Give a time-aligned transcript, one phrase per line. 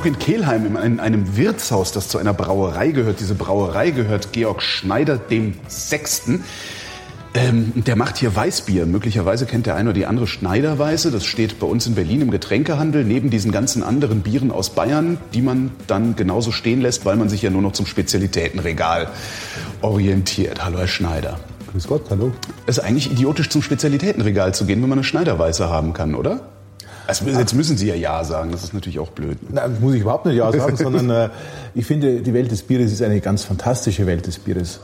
[0.00, 3.20] Hocke in Kelheim in einem Wirtshaus, das zu einer Brauerei gehört.
[3.20, 6.42] Diese Brauerei gehört Georg Schneider dem Sechsten.
[7.34, 8.86] Ähm, der macht hier Weißbier.
[8.86, 11.10] Möglicherweise kennt der eine oder die andere Schneiderweiße.
[11.10, 15.18] Das steht bei uns in Berlin im Getränkehandel neben diesen ganzen anderen Bieren aus Bayern,
[15.34, 19.10] die man dann genauso stehen lässt, weil man sich ja nur noch zum Spezialitätenregal
[19.82, 20.64] orientiert.
[20.64, 21.38] Hallo, Herr Schneider.
[21.72, 22.32] Grüß Gott, hallo.
[22.64, 26.40] Es ist eigentlich idiotisch, zum Spezialitätenregal zu gehen, wenn man eine Schneiderweiße haben kann, oder?
[27.10, 29.38] Also jetzt müssen Sie ja Ja sagen, das ist natürlich auch blöd.
[29.50, 31.28] Nein, muss ich überhaupt nicht Ja sagen, sondern äh,
[31.74, 34.80] ich finde, die Welt des Bieres ist eine ganz fantastische Welt des Bieres.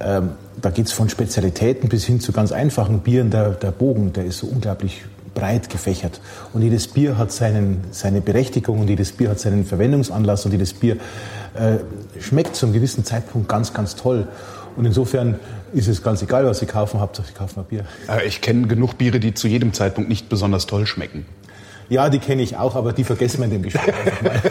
[0.00, 0.30] Ähm,
[0.60, 3.30] da geht es von Spezialitäten bis hin zu ganz einfachen Bieren.
[3.30, 6.20] Der, der Bogen, der ist so unglaublich breit gefächert.
[6.52, 10.72] Und jedes Bier hat seinen, seine Berechtigung und jedes Bier hat seinen Verwendungsanlass und jedes
[10.72, 10.96] Bier
[11.54, 11.78] äh,
[12.20, 14.28] schmeckt zu einem gewissen Zeitpunkt ganz, ganz toll.
[14.76, 15.38] Und insofern
[15.72, 17.84] ist es ganz egal, was Sie kaufen, Hauptsache Sie kaufen ein Bier.
[18.26, 21.26] Ich kenne genug Biere, die zu jedem Zeitpunkt nicht besonders toll schmecken.
[21.88, 24.42] Ja, die kenne ich auch, aber die vergessen wir in dem Gespräch einfach mal.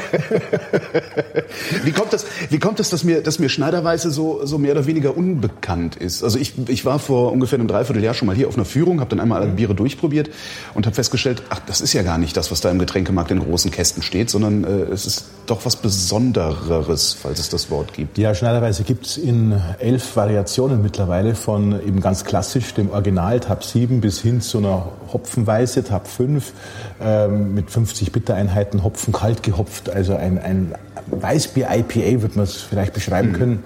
[1.83, 4.86] wie kommt das, wie kommt das dass, mir, dass mir Schneiderweiße so, so mehr oder
[4.86, 6.23] weniger unbekannt ist?
[6.23, 9.09] Also ich, ich war vor ungefähr einem Dreivierteljahr schon mal hier auf einer Führung, habe
[9.09, 10.30] dann einmal alle Biere durchprobiert
[10.73, 13.39] und habe festgestellt, ach, das ist ja gar nicht das, was da im Getränkemarkt in
[13.39, 18.17] großen Kästen steht, sondern äh, es ist doch was Besondereres, falls es das Wort gibt.
[18.17, 23.63] Ja, Schneiderweiße gibt es in elf Variationen mittlerweile, von eben ganz klassisch dem Original Tab
[23.63, 26.53] 7 bis hin zu einer Hopfenweiße Tab 5.
[26.99, 30.75] Äh, ähm, mit 50 Bittereinheiten Hopfen kalt gehopft, also ein, ein
[31.07, 33.33] Weißbier-IPA, würde man es vielleicht beschreiben mhm.
[33.33, 33.63] können.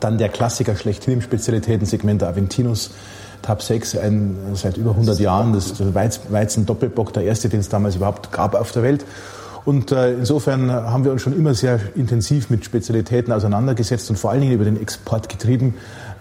[0.00, 2.90] Dann der Klassiker schlechthin im Spezialitätensegment, der Aventinus
[3.42, 7.96] Tab 6, ein, seit über 100 Jahren, das Weiz, Weizen-Doppelbock, der erste, den es damals
[7.96, 9.04] überhaupt gab auf der Welt.
[9.66, 14.30] Und äh, insofern haben wir uns schon immer sehr intensiv mit Spezialitäten auseinandergesetzt und vor
[14.30, 15.74] allen Dingen über den Export getrieben.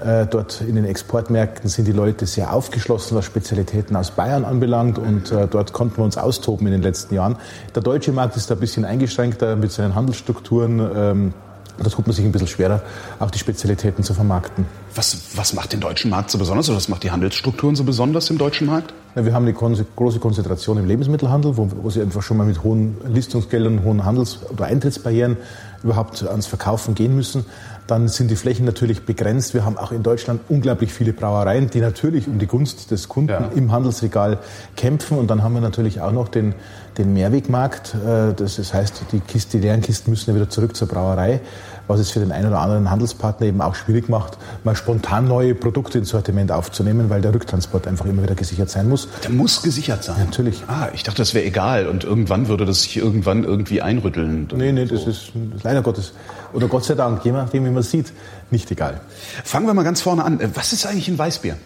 [0.03, 4.97] Äh, dort in den Exportmärkten sind die Leute sehr aufgeschlossen, was Spezialitäten aus Bayern anbelangt
[4.97, 7.37] und äh, dort konnten wir uns austoben in den letzten Jahren.
[7.75, 10.79] Der deutsche Markt ist da ein bisschen eingeschränkter mit seinen Handelsstrukturen.
[10.95, 11.33] Ähm,
[11.77, 12.81] da tut man sich ein bisschen schwerer,
[13.19, 14.65] auch die Spezialitäten zu vermarkten.
[14.93, 18.29] Was, was macht den deutschen Markt so besonders oder was macht die Handelsstrukturen so besonders
[18.29, 18.93] im deutschen Markt?
[19.15, 22.63] Ja, wir haben eine große Konzentration im Lebensmittelhandel, wo, wo sie einfach schon mal mit
[22.63, 25.37] hohen Listungsgeldern, hohen Handels- oder Eintrittsbarrieren
[25.83, 27.45] überhaupt ans Verkaufen gehen müssen
[27.87, 29.53] dann sind die Flächen natürlich begrenzt.
[29.53, 33.29] Wir haben auch in Deutschland unglaublich viele Brauereien, die natürlich um die Gunst des Kunden
[33.29, 33.51] ja.
[33.55, 34.39] im Handelsregal
[34.75, 35.17] kämpfen.
[35.17, 36.55] Und dann haben wir natürlich auch noch den,
[36.97, 37.93] den Mehrwegmarkt.
[37.95, 41.41] Äh, das heißt, die, Kiste, die leeren Kisten müssen ja wieder zurück zur Brauerei,
[41.87, 45.53] was es für den einen oder anderen Handelspartner eben auch schwierig macht, mal spontan neue
[45.53, 49.07] Produkte ins Sortiment aufzunehmen, weil der Rücktransport einfach immer wieder gesichert sein muss.
[49.23, 50.15] Der muss gesichert sein?
[50.17, 50.63] Ja, natürlich.
[50.67, 54.47] Ah, ich dachte, das wäre egal und irgendwann würde das sich irgendwann irgendwie einrütteln.
[54.55, 54.95] Nee, nee, so.
[54.95, 55.31] das ist
[55.61, 56.13] leider Gottes
[56.55, 58.11] oder Gott sei Dank, je nachdem, wie man sieht,
[58.49, 59.01] nicht egal.
[59.43, 60.39] Fangen wir mal ganz vorne an.
[60.53, 61.57] Was ist eigentlich ein Weißbier?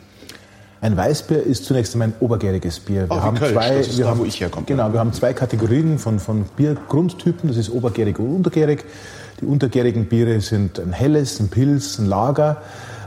[0.82, 3.10] Ein Weißbier ist zunächst einmal ein obergäriges Bier.
[3.10, 4.66] Wir oh, haben Kölsch, zwei, das ist wir da, haben, wo ich herkomme.
[4.66, 7.50] Genau, wir haben zwei Kategorien von, von Biergrundtypen.
[7.50, 8.86] Das ist obergärig und untergärig.
[9.42, 12.62] Die untergärigen Biere sind ein helles, ein Pilz, ein Lager.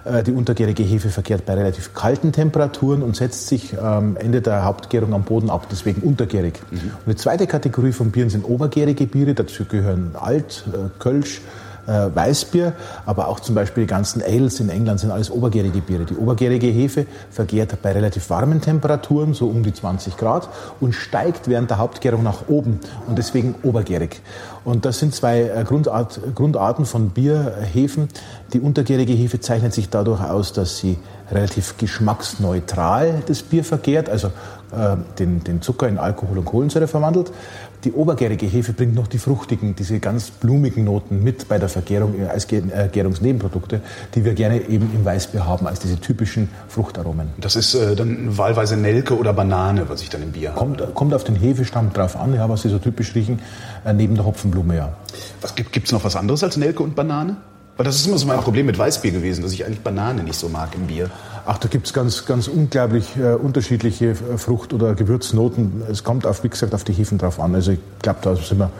[0.05, 4.65] Äh, die untergärige Hefe verkehrt bei relativ kalten Temperaturen und setzt sich am Ende der
[4.65, 6.61] Hauptgärung am Boden ab, deswegen untergärig.
[6.71, 6.79] Mhm.
[7.07, 9.35] Und die zweite Kategorie von Bieren sind obergärige Biere.
[9.35, 11.41] Dazu gehören Alt, äh, Kölsch,
[11.87, 12.75] Weißbier,
[13.07, 16.05] aber auch zum Beispiel die ganzen Ales in England sind alles obergärige Biere.
[16.05, 20.49] Die obergärige Hefe vergärt bei relativ warmen Temperaturen, so um die 20 Grad,
[20.81, 24.21] und steigt während der Hauptgärung nach oben und deswegen obergärig.
[24.65, 28.09] Und das sind zwei äh, Grundart, Grundarten von Bierhefen.
[28.53, 30.99] Die untergärige Hefe zeichnet sich dadurch aus, dass sie
[31.31, 37.33] relativ geschmacksneutral das Bier vergärt, also äh, den, den Zucker in Alkohol und Kohlensäure verwandelt.
[37.85, 42.15] Die obergärige Hefe bringt noch die fruchtigen, diese ganz blumigen Noten mit bei der Vergärung
[42.19, 43.81] äh, als äh, Gärungsnebenprodukte,
[44.15, 47.31] die wir gerne eben im Weißbier haben, als diese typischen Fruchtaromen.
[47.39, 50.59] Das ist äh, dann wahlweise Nelke oder Banane, was ich dann im Bier habe.
[50.59, 53.41] Kommt, kommt auf den Hefestamm drauf an, ja, was sie so typisch riechen,
[53.85, 54.93] äh, neben der Hopfenblume, ja.
[55.41, 57.37] Was gibt es noch was anderes als Nelke und Banane?
[57.77, 60.39] Weil das ist immer so mein Problem mit Weißbier gewesen, dass ich eigentlich Banane nicht
[60.39, 61.11] so mag im Bier.
[61.47, 65.83] Ach, da gibt's ganz, ganz unglaublich äh, unterschiedliche äh, Frucht- oder Gewürznoten.
[65.91, 67.55] Es kommt auf, wie gesagt, auf die Hefen drauf an.
[67.55, 68.71] Also ich glaube, da sind wir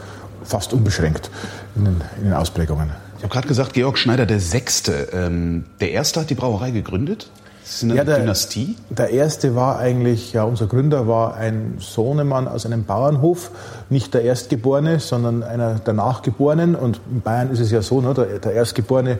[0.43, 1.31] fast unbeschränkt
[1.75, 2.91] in den, in den Ausprägungen.
[3.17, 5.09] Ich habe gerade gesagt, Georg Schneider der Sechste.
[5.11, 7.29] Ähm, der Erste hat die Brauerei gegründet?
[7.63, 8.75] Das ist eine ja, der, Dynastie?
[8.89, 13.51] Der erste war eigentlich, ja, unser Gründer war ein Sohnemann aus einem Bauernhof,
[13.89, 16.75] nicht der Erstgeborene, sondern einer der Nachgeborenen.
[16.75, 19.19] Und in Bayern ist es ja so, ne, der, der Erstgeborene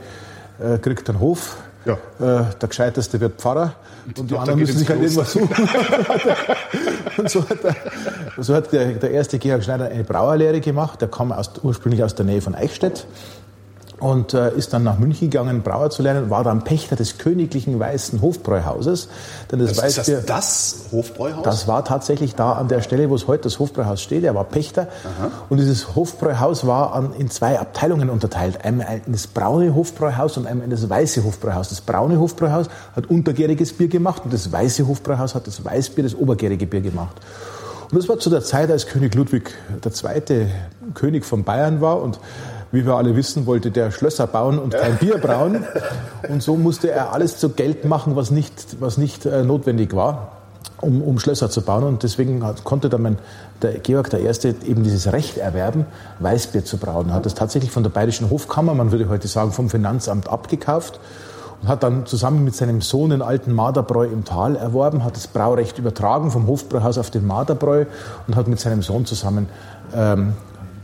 [0.59, 1.93] äh, kriegt einen Hof, ja.
[1.93, 3.73] Äh, der Gescheiteste wird Pfarrer
[4.05, 5.49] und, und die anderen müssen sich halt irgendwas suchen.
[7.17, 7.75] und so hat, der,
[8.37, 11.01] so hat der, der, erste Georg Schneider eine Brauerlehre gemacht.
[11.01, 13.05] Der kam aus, ursprünglich aus der Nähe von Eichstätt
[14.03, 17.79] und äh, ist dann nach München gegangen, Brauer zu lernen, war dann Pächter des königlichen
[17.79, 19.07] Weißen Hofbräuhauses.
[19.49, 21.43] Denn das, das Weißbier, ist das, das Hofbräuhaus?
[21.43, 24.25] Das war tatsächlich da an der Stelle, wo es heute das Hofbräuhaus steht.
[24.25, 25.31] Er war Pächter Aha.
[25.47, 28.65] und dieses Hofbräuhaus war an, in zwei Abteilungen unterteilt.
[28.65, 31.69] Einmal in das braune Hofbräuhaus und einmal in das weiße Hofbräuhaus.
[31.69, 32.67] Das braune Hofbräuhaus
[32.97, 37.15] hat untergäriges Bier gemacht und das weiße Hofbräuhaus hat das Weißbier, das obergärige Bier gemacht.
[37.89, 39.51] Und das war zu der Zeit, als König Ludwig
[39.85, 40.47] II.
[40.93, 42.19] König von Bayern war und
[42.73, 45.63] wie wir alle wissen, wollte der Schlösser bauen und kein Bier brauen.
[46.27, 50.31] Und so musste er alles zu Geld machen, was nicht, was nicht äh, notwendig war,
[50.81, 51.83] um, um Schlösser zu bauen.
[51.83, 53.19] Und deswegen hat, konnte dann mein,
[53.61, 54.27] der Georg I.
[54.65, 55.85] eben dieses Recht erwerben,
[56.19, 57.13] Weißbier zu brauen.
[57.13, 60.99] Hat es tatsächlich von der Bayerischen Hofkammer, man würde heute sagen vom Finanzamt, abgekauft
[61.61, 65.27] und hat dann zusammen mit seinem Sohn den alten Marderbräu im Tal erworben, hat das
[65.27, 67.85] Braurecht übertragen vom Hofbräuhaus auf den Marderbräu
[68.27, 69.47] und hat mit seinem Sohn zusammen
[69.95, 70.33] ähm,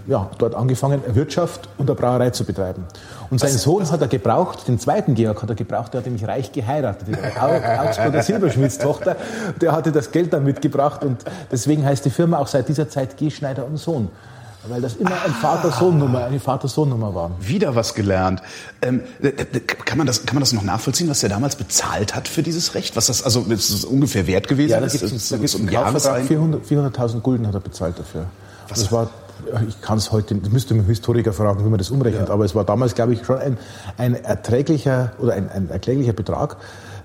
[0.09, 2.83] ja, dort angefangen, Wirtschaft und eine Brauerei zu betreiben.
[3.29, 6.27] Und seinen Sohn hat er gebraucht, den zweiten Georg hat er gebraucht, der hat nämlich
[6.27, 7.07] reich geheiratet.
[7.07, 9.15] Die Augsburger Silberschmiedstochter,
[9.61, 13.17] der hatte das Geld dann mitgebracht und deswegen heißt die Firma auch seit dieser Zeit
[13.17, 13.29] G.
[13.29, 14.09] Schneider und Sohn.
[14.67, 17.31] Weil das immer ein Vater-Sohn-Nummer, eine Vater-Sohn-Nummer war.
[17.39, 18.41] Wieder was gelernt.
[18.81, 19.03] Ähm,
[19.85, 22.75] kann, man das, kann man das noch nachvollziehen, was der damals bezahlt hat für dieses
[22.75, 22.97] Recht?
[22.97, 27.23] Was das also das ist ungefähr wert gewesen ja, da gibt es um 400.000 400
[27.23, 28.25] Gulden hat er bezahlt dafür.
[28.67, 29.09] Was das war
[29.67, 32.33] ich kann es heute, das müsste man Historiker fragen, wie man das umrechnet, ja.
[32.33, 33.57] aber es war damals, glaube ich, schon ein,
[33.97, 36.57] ein erträglicher oder ein, ein erkläglicher Betrag,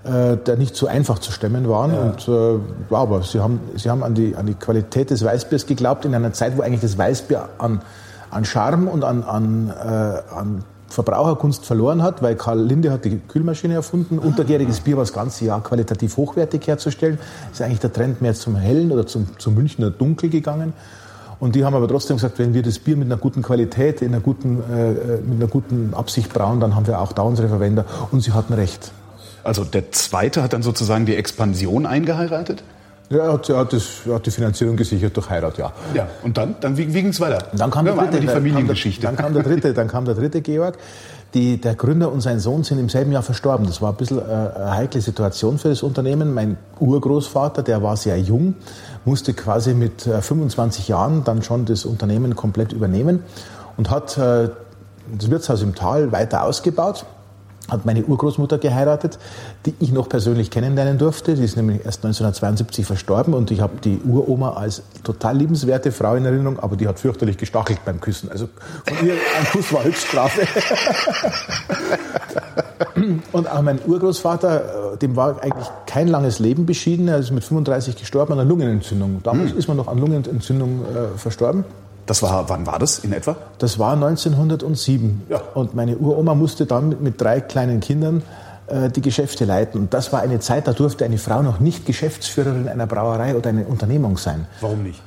[0.04, 1.92] äh, der nicht so einfach zu stemmen war.
[1.92, 2.00] Ja.
[2.00, 6.04] Und äh, aber sie haben, sie haben an, die, an die Qualität des Weißbiers geglaubt
[6.04, 7.80] in einer Zeit, wo eigentlich das Weißbier an,
[8.30, 13.18] an Charme und an, an, äh, an Verbraucherkunst verloren hat, weil Karl Linde hat die
[13.18, 17.18] Kühlmaschine erfunden, untergäriges Bier war das ganze Jahr qualitativ hochwertig herzustellen.
[17.52, 20.72] Ist eigentlich der Trend mehr zum Hellen oder zum, zum Münchner Dunkel gegangen.
[21.44, 24.14] Und die haben aber trotzdem gesagt, wenn wir das Bier mit einer guten Qualität, in
[24.14, 27.84] einer guten, äh, mit einer guten Absicht brauen, dann haben wir auch da unsere Verwender.
[28.10, 28.92] Und sie hatten recht.
[29.42, 32.64] Also der zweite hat dann sozusagen die Expansion eingeheiratet?
[33.10, 35.72] Ja, er hat, er hat, das, er hat die Finanzierung gesichert durch Heirat, ja.
[35.92, 37.46] Ja, und dann, dann ging es weiter?
[37.54, 39.02] Dann kam, der dritte, die Familiengeschichte.
[39.02, 40.78] Dann dann kam der dritte, dann kam der dritte Georg.
[41.34, 43.66] Die, der Gründer und sein Sohn sind im selben Jahr verstorben.
[43.66, 46.32] Das war ein bisschen äh, eine heikle Situation für das Unternehmen.
[46.32, 48.54] Mein Urgroßvater, der war sehr jung,
[49.04, 53.24] musste quasi mit 25 äh, Jahren dann schon das Unternehmen komplett übernehmen
[53.76, 54.50] und hat äh,
[55.18, 57.04] das Wirtshaus im Tal weiter ausgebaut
[57.74, 59.18] hat meine Urgroßmutter geheiratet,
[59.66, 61.34] die ich noch persönlich kennenlernen durfte.
[61.34, 66.14] Die ist nämlich erst 1972 verstorben und ich habe die Uroma als total liebenswerte Frau
[66.14, 68.30] in Erinnerung, aber die hat fürchterlich gestachelt beim Küssen.
[68.30, 68.48] Also
[68.86, 70.42] von ihr ein Kuss war Höchststrafe.
[73.32, 77.08] und auch mein Urgroßvater, äh, dem war eigentlich kein langes Leben beschieden.
[77.08, 79.20] Er ist mit 35 gestorben an einer Lungenentzündung.
[79.22, 79.58] Damals hm.
[79.58, 81.64] ist man noch an Lungenentzündung äh, verstorben.
[82.06, 83.36] Das war, wann war das in etwa?
[83.58, 85.22] Das war 1907.
[85.28, 85.40] Ja.
[85.54, 88.22] Und meine Uroma musste dann mit, drei kleinen Kindern
[88.66, 89.80] äh, die Geschäfte leiten.
[89.80, 93.50] Und das war eine Zeit, da durfte eine Frau noch nicht Geschäftsführerin einer Brauerei oder
[93.50, 94.46] einer Unternehmung sein.
[94.60, 95.00] Warum nicht?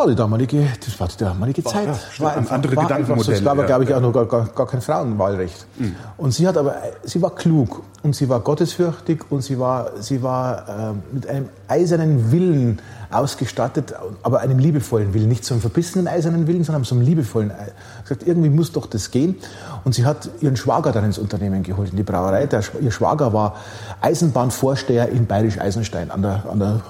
[0.00, 1.86] War die damalige, das war die damalige war, Zeit.
[1.86, 2.90] Ja, war ein andere war.
[3.28, 5.66] Es gab, ja, glaube ich, auch noch gar, gar, gar kein Frauenwahlrecht.
[5.78, 5.94] Mhm.
[6.16, 10.22] Und sie hat aber, sie war klug und sie war gottesfürchtig und sie war, sie
[10.22, 12.80] war äh, mit einem eisernen Willen
[13.10, 13.92] ausgestattet,
[14.22, 15.28] aber einem liebevollen Willen.
[15.28, 17.50] Nicht so einem verbissenen eisernen Willen, sondern so einem liebevollen.
[17.50, 19.36] Sie gesagt, irgendwie muss doch das gehen.
[19.84, 22.46] Und sie hat ihren Schwager dann ins Unternehmen geholt, in die Brauerei.
[22.46, 23.56] Der, ihr Schwager war
[24.00, 26.80] Eisenbahnvorsteher in Bayerisch-Eisenstein an der, an der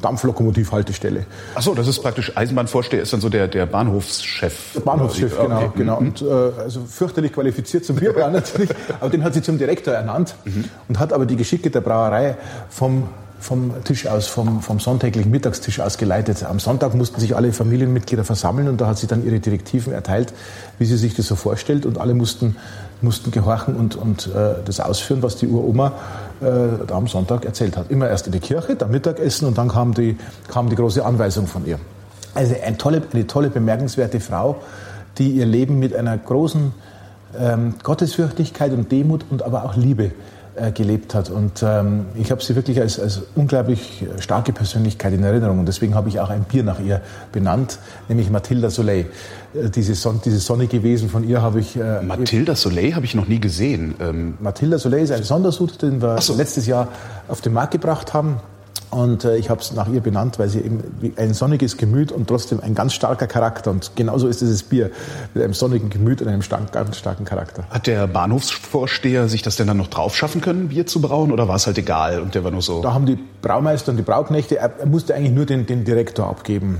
[0.00, 1.26] Dampflokomotivhaltestelle.
[1.54, 4.74] Ach so, das ist praktisch Eisenbahnvorsteher, ist dann so der, der Bahnhofschef.
[4.74, 5.70] Der Bahnhofschef, genau, okay.
[5.76, 6.00] genau.
[6.00, 6.06] Mhm.
[6.08, 10.34] Und, äh, also fürchterlich qualifiziert zum Bierbrauen natürlich, aber den hat sie zum Direktor ernannt
[10.44, 10.64] mhm.
[10.88, 12.36] und hat aber die Geschicke der Brauerei
[12.68, 13.08] vom
[13.40, 16.44] vom Tisch aus, vom, vom sonntäglichen Mittagstisch aus geleitet.
[16.44, 20.32] Am Sonntag mussten sich alle Familienmitglieder versammeln und da hat sie dann ihre Direktiven erteilt,
[20.78, 22.56] wie sie sich das so vorstellt und alle mussten,
[23.00, 25.92] mussten gehorchen und, und äh, das ausführen, was die Uroma
[26.40, 27.90] äh, am Sonntag erzählt hat.
[27.90, 30.16] Immer erst in die Kirche, dann Mittagessen und dann kam die,
[30.48, 31.78] kam die große Anweisung von ihr.
[32.34, 34.56] Also eine tolle, eine tolle, bemerkenswerte Frau,
[35.18, 36.72] die ihr Leben mit einer großen
[37.38, 40.12] ähm, Gottesfürchtigkeit und Demut und aber auch Liebe
[40.54, 41.30] äh, gelebt hat.
[41.30, 45.60] Und ähm, ich habe sie wirklich als, als unglaublich starke Persönlichkeit in Erinnerung.
[45.60, 47.00] Und deswegen habe ich auch ein Bier nach ihr
[47.32, 47.78] benannt,
[48.08, 49.06] nämlich Mathilda Soleil.
[49.54, 51.76] Äh, diese, Son diese sonnige Wesen von ihr habe ich.
[51.76, 53.94] Äh, Mathilda Soleil habe ich noch nie gesehen.
[54.00, 56.34] Ähm Mathilda Soleil ist ein Sondersud, den wir so.
[56.34, 56.88] letztes Jahr
[57.28, 58.36] auf den Markt gebracht haben.
[58.90, 60.82] Und äh, ich habe es nach ihr benannt, weil sie eben
[61.16, 63.70] ein sonniges Gemüt und trotzdem ein ganz starker Charakter.
[63.70, 64.90] Und genauso ist dieses Bier
[65.34, 67.64] mit einem sonnigen Gemüt und einem stark, ganz starken Charakter.
[67.68, 71.48] Hat der Bahnhofsvorsteher sich das denn dann noch drauf schaffen können, Bier zu brauen, oder
[71.48, 72.80] war es halt egal und der war nur so?
[72.80, 76.26] Da haben die Braumeister und die Brauknechte, er, er musste eigentlich nur den, den Direktor
[76.26, 76.78] abgeben.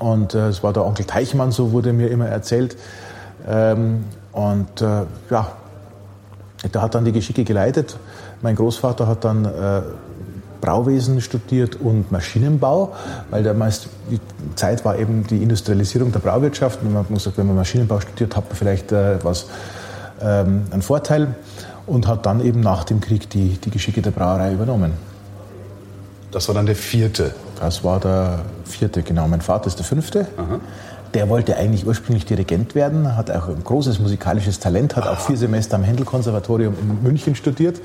[0.00, 2.76] Und äh, es war der Onkel Teichmann, so wurde mir immer erzählt.
[3.48, 5.52] Ähm, Und äh, ja,
[6.72, 7.96] der hat dann die Geschicke geleitet.
[8.42, 9.82] Mein Großvater hat dann äh,
[10.60, 12.92] Brauwesen studiert und Maschinenbau,
[13.30, 14.20] weil damals die
[14.54, 16.82] Zeit war eben die Industrialisierung der Brauwirtschaft.
[16.82, 19.46] Und man hat gesagt, wenn man Maschinenbau studiert, hat man vielleicht äh, was,
[20.22, 21.34] ähm, einen Vorteil
[21.86, 24.92] und hat dann eben nach dem Krieg die, die Geschicke der Brauerei übernommen.
[26.30, 27.34] Das war dann der vierte.
[27.58, 29.26] Das war der vierte, genau.
[29.26, 30.26] Mein Vater ist der fünfte.
[30.36, 30.60] Aha.
[31.14, 35.36] Der wollte eigentlich ursprünglich Dirigent werden, hat auch ein großes musikalisches Talent, hat auch vier
[35.36, 37.80] Semester am Händel-Konservatorium in München studiert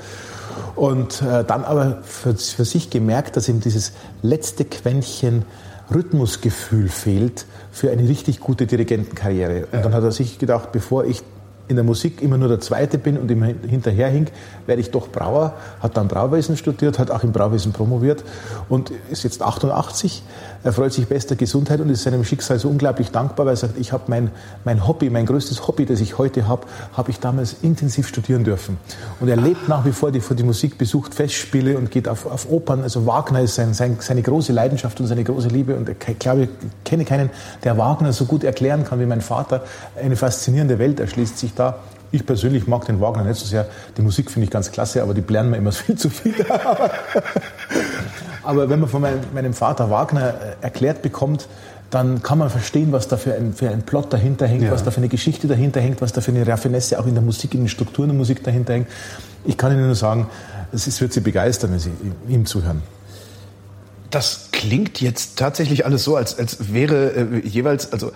[0.76, 5.44] und äh, dann aber für, für sich gemerkt, dass ihm dieses letzte Quäntchen
[5.92, 9.66] Rhythmusgefühl fehlt für eine richtig gute Dirigentenkarriere.
[9.72, 11.22] Und dann hat er sich gedacht, bevor ich
[11.68, 14.30] in der Musik immer nur der Zweite bin und immer hinterherhink,
[14.66, 18.24] werde ich doch Brauer, hat dann Brauwesen studiert, hat auch im Brauwesen promoviert
[18.68, 20.22] und ist jetzt 88.
[20.66, 23.78] Er freut sich bester Gesundheit und ist seinem Schicksal so unglaublich dankbar, weil er sagt,
[23.78, 24.32] ich habe mein,
[24.64, 28.76] mein Hobby, mein größtes Hobby, das ich heute habe, habe ich damals intensiv studieren dürfen.
[29.20, 32.50] Und er lebt nach wie vor die, die Musik, besucht Festspiele und geht auf, auf
[32.50, 32.82] Opern.
[32.82, 35.76] Also Wagner ist sein, sein, seine große Leidenschaft und seine große Liebe.
[35.76, 36.48] Und ich glaube, ich
[36.82, 37.30] kenne keinen,
[37.62, 39.62] der Wagner so gut erklären kann wie mein Vater.
[39.94, 41.78] Eine faszinierende Welt erschließt sich da.
[42.10, 43.68] Ich persönlich mag den Wagner nicht so sehr.
[43.96, 46.34] Die Musik finde ich ganz klasse, aber die lernen mir immer viel zu viel.
[48.46, 51.48] Aber wenn man von meinem, meinem Vater Wagner äh, erklärt bekommt,
[51.90, 54.72] dann kann man verstehen, was da für ein, für ein Plot dahinter hängt, ja.
[54.72, 57.22] was da für eine Geschichte dahinter hängt, was da für eine Raffinesse auch in der
[57.22, 58.88] Musik, in den Strukturen der Musik dahinter hängt.
[59.44, 60.28] Ich kann Ihnen nur sagen,
[60.72, 61.92] es wird Sie begeistern, wenn Sie
[62.28, 62.82] ihm zuhören.
[64.10, 68.12] Das klingt jetzt tatsächlich alles so, als, als wäre äh, jeweils, also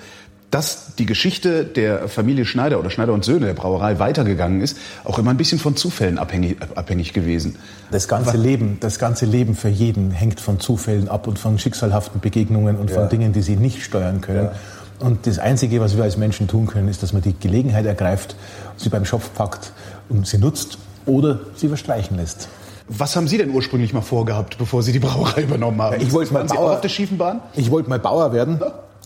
[0.50, 5.18] dass die Geschichte der Familie Schneider oder Schneider und Söhne der Brauerei weitergegangen ist, auch
[5.18, 7.56] immer ein bisschen von Zufällen abhängig, abhängig gewesen.
[7.90, 12.20] Das ganze Leben, das ganze Leben für jeden hängt von Zufällen ab und von schicksalhaften
[12.20, 12.96] Begegnungen und ja.
[12.96, 14.46] von Dingen, die sie nicht steuern können.
[14.46, 15.06] Ja.
[15.06, 18.34] Und das Einzige, was wir als Menschen tun können, ist, dass man die Gelegenheit ergreift,
[18.76, 19.72] sie beim Schopf packt
[20.08, 22.48] und sie nutzt oder sie verstreichen lässt.
[22.92, 26.00] Was haben Sie denn ursprünglich mal vorgehabt, bevor Sie die Brauerei übernommen haben?
[26.00, 27.40] Ich wollte mal Bauer, auf der schiefen Bahn?
[27.54, 28.60] Ich wollte mal Bauer werden.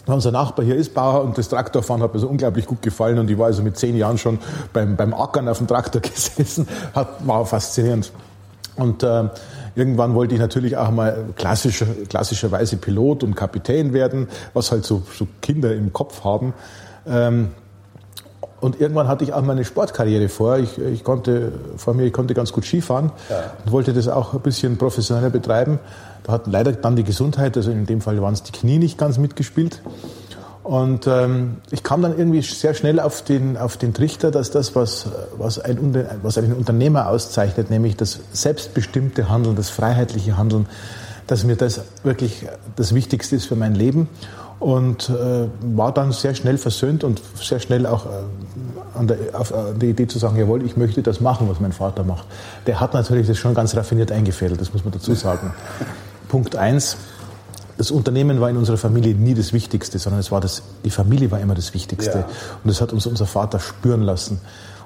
[0.06, 3.30] Unser Nachbar hier ist Bauer und das Traktorfahren hat mir so unglaublich gut gefallen und
[3.30, 4.38] ich war also mit zehn Jahren schon
[4.73, 8.12] beim, beim Ackern auf dem Traktor gesessen, hat, war faszinierend.
[8.76, 9.28] Und äh,
[9.75, 15.02] irgendwann wollte ich natürlich auch mal klassischer, klassischerweise Pilot und Kapitän werden, was halt so,
[15.16, 16.52] so Kinder im Kopf haben.
[17.06, 17.50] Ähm,
[18.61, 20.58] und irgendwann hatte ich auch meine Sportkarriere vor.
[20.58, 23.52] Ich, ich konnte vor mir, ich konnte ganz gut Skifahren ja.
[23.64, 25.78] und wollte das auch ein bisschen professioneller betreiben.
[26.23, 28.96] Da hat leider dann die Gesundheit, also in dem Fall waren es die Knie nicht
[28.96, 29.82] ganz mitgespielt.
[30.62, 34.75] Und ähm, ich kam dann irgendwie sehr schnell auf den, auf den Trichter, dass das,
[34.75, 40.66] was, was, ein, was einen Unternehmer auszeichnet, nämlich das selbstbestimmte Handeln, das freiheitliche Handeln,
[41.26, 42.46] dass mir das wirklich
[42.76, 44.08] das Wichtigste ist für mein Leben.
[44.61, 48.08] Und äh, war dann sehr schnell versöhnt und sehr schnell auch äh,
[48.94, 51.73] an, der, auf äh, die Idee zu sagen, jawohl, ich möchte das machen, was mein
[51.73, 52.26] Vater macht.
[52.66, 55.52] Der hat natürlich das schon ganz raffiniert eingefädelt, das muss man dazu sagen.
[56.28, 56.96] Punkt eins,
[57.76, 61.30] das Unternehmen war in unserer Familie nie das Wichtigste, sondern es war das, die Familie
[61.30, 62.18] war immer das Wichtigste.
[62.18, 62.25] Ja.
[62.62, 64.40] Und das hat uns unser Vater spüren lassen.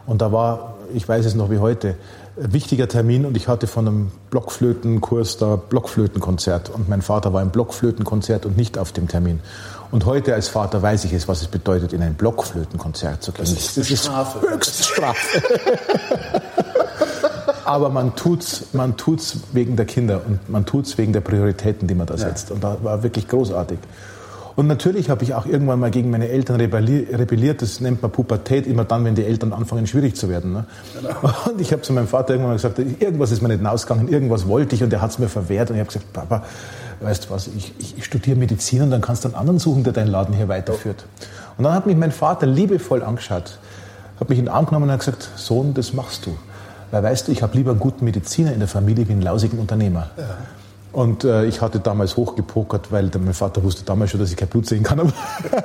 [0.06, 1.96] Und da war, ich weiß es noch wie heute,
[2.40, 7.50] wichtiger Termin und ich hatte von einem Blockflötenkurs da Blockflötenkonzert und mein Vater war im
[7.50, 9.40] Blockflötenkonzert und nicht auf dem Termin.
[9.90, 13.44] Und heute als Vater weiß ich es, was es bedeutet, in ein Blockflötenkonzert zu gehen.
[13.44, 14.40] Das ist, das ist Strafe.
[14.40, 15.42] Höchststrafe.
[17.64, 21.94] aber man tut's, man tut's wegen der Kinder und man tut's wegen der Prioritäten, die
[21.94, 22.50] man da setzt.
[22.50, 22.54] Ja.
[22.54, 23.78] Und da war wirklich großartig.
[24.58, 27.62] Und natürlich habe ich auch irgendwann mal gegen meine Eltern rebelliert.
[27.62, 30.52] Das nennt man Pubertät, immer dann, wenn die Eltern anfangen, schwierig zu werden.
[30.52, 30.64] Ne?
[31.00, 31.14] Genau.
[31.48, 34.48] Und ich habe zu meinem Vater irgendwann mal gesagt, irgendwas ist mir nicht ausgegangen, irgendwas
[34.48, 35.70] wollte ich und er hat es mir verwehrt.
[35.70, 36.42] Und ich habe gesagt, Papa,
[37.00, 39.84] weißt du was, ich, ich, ich studiere Medizin und dann kannst du einen anderen suchen,
[39.84, 41.04] der deinen Laden hier weiterführt.
[41.56, 43.60] Und dann hat mich mein Vater liebevoll angeschaut,
[44.18, 46.36] hat mich in den Arm genommen und hat gesagt, Sohn, das machst du.
[46.90, 49.60] Weil weißt du, ich habe lieber einen guten Mediziner in der Familie wie einen lausigen
[49.60, 50.10] Unternehmer.
[50.16, 50.24] Ja.
[50.92, 54.48] Und äh, ich hatte damals hochgepokert, weil mein Vater wusste damals schon, dass ich kein
[54.48, 55.00] Blut sehen kann.
[55.00, 55.12] Aber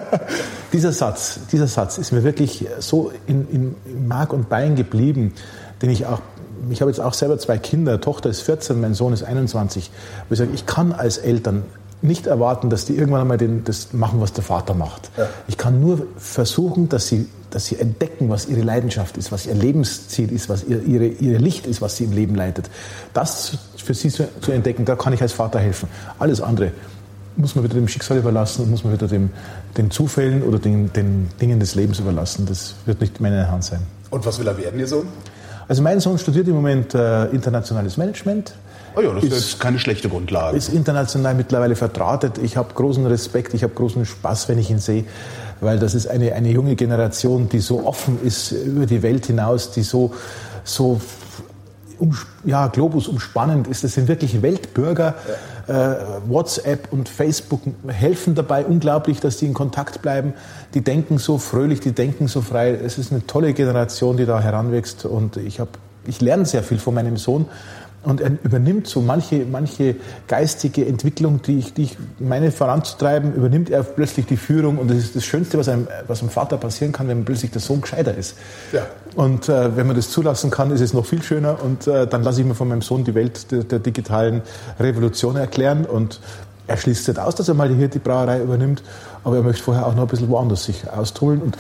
[0.74, 5.34] dieser Satz, dieser Satz ist mir wirklich so in, in, in Mark und Bein geblieben,
[5.82, 6.20] den ich auch
[6.70, 9.92] ich habe jetzt auch selber zwei Kinder, Tochter ist 14, mein Sohn ist 21.
[10.30, 11.64] ich sage, ich kann als Eltern
[12.02, 15.10] nicht erwarten, dass die irgendwann einmal den, das machen, was der Vater macht.
[15.18, 15.28] Ja.
[15.50, 19.54] Ich kann nur versuchen, dass sie dass sie entdecken, was ihre Leidenschaft ist, was ihr
[19.54, 22.68] Lebensziel ist, was ihr, ihre, ihre Licht ist, was sie im Leben leitet.
[23.14, 25.90] Das für sie zu, zu entdecken, da kann ich als Vater helfen.
[26.20, 26.72] Alles andere
[27.36, 29.32] muss man wieder dem Schicksal überlassen und muss man wieder dem,
[29.78, 32.46] den Zufällen oder den, den Dingen des Lebens überlassen.
[32.46, 33.80] Das wird nicht meine Hand sein.
[34.12, 35.08] Und was will er werden, Ihr Sohn?
[35.68, 38.54] Also mein Sohn studiert im Moment äh, internationales Management.
[38.96, 40.56] Oh ja, das ist, ist keine schlechte Grundlage.
[40.56, 42.38] Ist international mittlerweile verdrahtet.
[42.38, 45.06] Ich habe großen Respekt, ich habe großen Spaß, wenn ich ihn sehe
[45.64, 49.72] weil das ist eine, eine junge Generation, die so offen ist über die Welt hinaus,
[49.72, 50.14] die so,
[50.64, 51.00] so
[52.00, 53.84] um, ja, Globus umspannend ist.
[53.84, 55.16] Das sind wirklich Weltbürger.
[55.68, 55.94] Ja.
[55.94, 55.96] Äh,
[56.28, 60.34] WhatsApp und Facebook helfen dabei unglaublich, dass die in Kontakt bleiben.
[60.74, 62.72] Die denken so fröhlich, die denken so frei.
[62.72, 65.72] Es ist eine tolle Generation, die da heranwächst und ich habe
[66.06, 67.46] ich lerne sehr viel von meinem Sohn
[68.04, 69.96] und er übernimmt so manche, manche
[70.28, 74.78] geistige Entwicklung, die ich, die ich meine voranzutreiben, übernimmt er plötzlich die Führung.
[74.78, 77.62] Und das ist das Schönste, was einem, was einem Vater passieren kann, wenn plötzlich der
[77.62, 78.36] Sohn gescheiter ist.
[78.74, 78.82] Ja.
[79.16, 81.64] Und äh, wenn man das zulassen kann, ist es noch viel schöner.
[81.64, 84.42] Und äh, dann lasse ich mir von meinem Sohn die Welt der, der digitalen
[84.82, 85.86] Revolution erklären.
[85.86, 86.20] Und
[86.68, 88.84] er schließt nicht aus, dass er mal hier die Brauerei übernimmt.
[89.24, 91.42] Aber er möchte vorher auch noch ein bisschen woanders sich austoben.
[91.42, 91.58] Und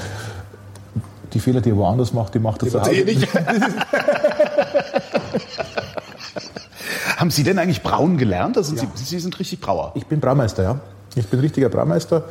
[1.33, 2.91] die Fehler, die er woanders macht, die macht er zu Hause.
[2.91, 3.29] Eh nicht.
[7.23, 8.57] Haben Sie denn eigentlich braun gelernt?
[8.57, 8.81] Also ja.
[8.95, 9.93] Sie, Sie, sind richtig Brauer.
[9.95, 10.81] Ich bin Braumeister, ja.
[11.15, 12.25] Ich bin richtiger Braumeister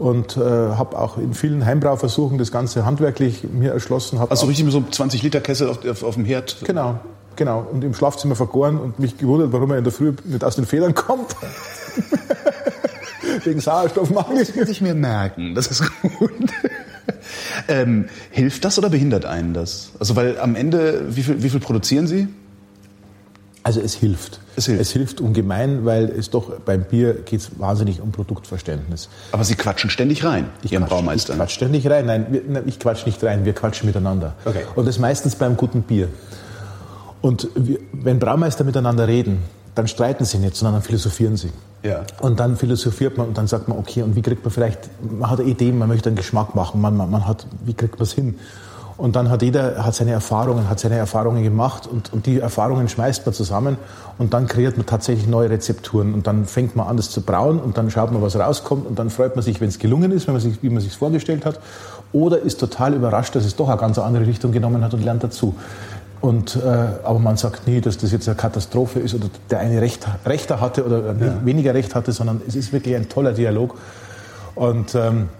[0.00, 4.18] und äh, habe auch in vielen Heimbrauversuchen das Ganze handwerklich mir erschlossen.
[4.18, 6.56] Also richtig mit so 20 Liter Kessel auf, auf, auf, dem Herd?
[6.64, 6.98] Genau,
[7.36, 7.64] genau.
[7.70, 10.66] Und im Schlafzimmer vergoren und mich gewundert, warum er in der Früh nicht aus den
[10.66, 11.36] Federn kommt.
[13.44, 14.44] Wegen Sauerstoffmangel.
[14.44, 15.54] Das muss ich mir merken.
[15.54, 15.84] Das ist
[16.18, 16.32] gut.
[17.68, 19.92] ähm, hilft das oder behindert einen das?
[20.00, 22.26] Also weil am Ende, wie viel, wie viel produzieren Sie?
[23.64, 24.40] Also es hilft.
[24.56, 24.80] Es hilft.
[24.80, 29.08] Es hilft ungemein, weil es doch beim Bier geht es wahnsinnig um Produktverständnis.
[29.30, 31.34] Aber Sie quatschen ständig rein, ich Ihrem Braumeister.
[31.34, 32.06] Ich quatsch ständig rein.
[32.06, 34.34] Nein, wir, ich quatsch nicht rein, wir quatschen miteinander.
[34.44, 34.64] Okay.
[34.74, 36.08] Und das meistens beim guten Bier.
[37.20, 41.50] Und wir, wenn Braumeister miteinander reden, dann streiten sie nicht, sondern dann philosophieren sie.
[41.82, 42.02] Ja.
[42.20, 45.30] Und dann philosophiert man und dann sagt man, okay, und wie kriegt man vielleicht, man
[45.30, 48.02] hat eine Idee, man möchte einen Geschmack machen, man, man, man hat, wie kriegt man
[48.02, 48.38] es hin?
[48.96, 52.88] Und dann hat jeder hat seine Erfahrungen, hat seine Erfahrungen gemacht und, und die Erfahrungen
[52.88, 53.76] schmeißt man zusammen
[54.18, 57.58] und dann kreiert man tatsächlich neue Rezepturen und dann fängt man an, das zu brauen
[57.58, 60.26] und dann schaut man, was rauskommt und dann freut man sich, wenn es gelungen ist,
[60.26, 61.58] wenn man sich, wie man sich vorgestellt hat,
[62.12, 65.24] oder ist total überrascht, dass es doch eine ganz andere Richtung genommen hat und lernt
[65.24, 65.54] dazu.
[66.20, 66.68] Und, äh,
[67.02, 70.60] aber man sagt nie, dass das jetzt eine Katastrophe ist oder der eine Recht, Rechter
[70.60, 71.44] hatte oder ja.
[71.44, 73.76] weniger Recht hatte, sondern es ist wirklich ein toller Dialog.
[74.54, 75.30] Und ähm,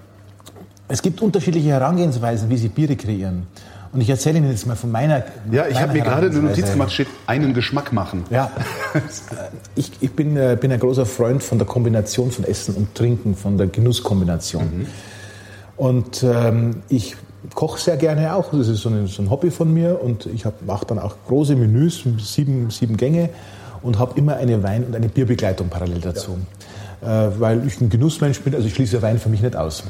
[0.93, 3.47] es gibt unterschiedliche Herangehensweisen, wie sie Biere kreieren.
[3.95, 5.25] Und ich erzähle Ihnen jetzt mal von meiner.
[5.51, 8.25] Ja, ich habe mir gerade eine Notiz gemacht, steht einen Geschmack machen.
[8.31, 8.51] Ja.
[9.75, 13.35] Ich, ich bin, äh, bin ein großer Freund von der Kombination von Essen und Trinken,
[13.35, 14.65] von der Genusskombination.
[14.65, 14.87] Mhm.
[15.79, 17.17] Und ähm, ich
[17.55, 18.51] koche sehr gerne auch.
[18.51, 20.03] Das ist so ein, so ein Hobby von mir.
[20.03, 23.31] Und ich mache dann auch große Menüs, sieben, sieben Gänge
[23.81, 26.37] und habe immer eine Wein- und eine Bierbegleitung parallel dazu.
[27.01, 27.29] Ja.
[27.29, 29.85] Äh, weil ich ein Genussmensch bin, also ich schließe Wein für mich nicht aus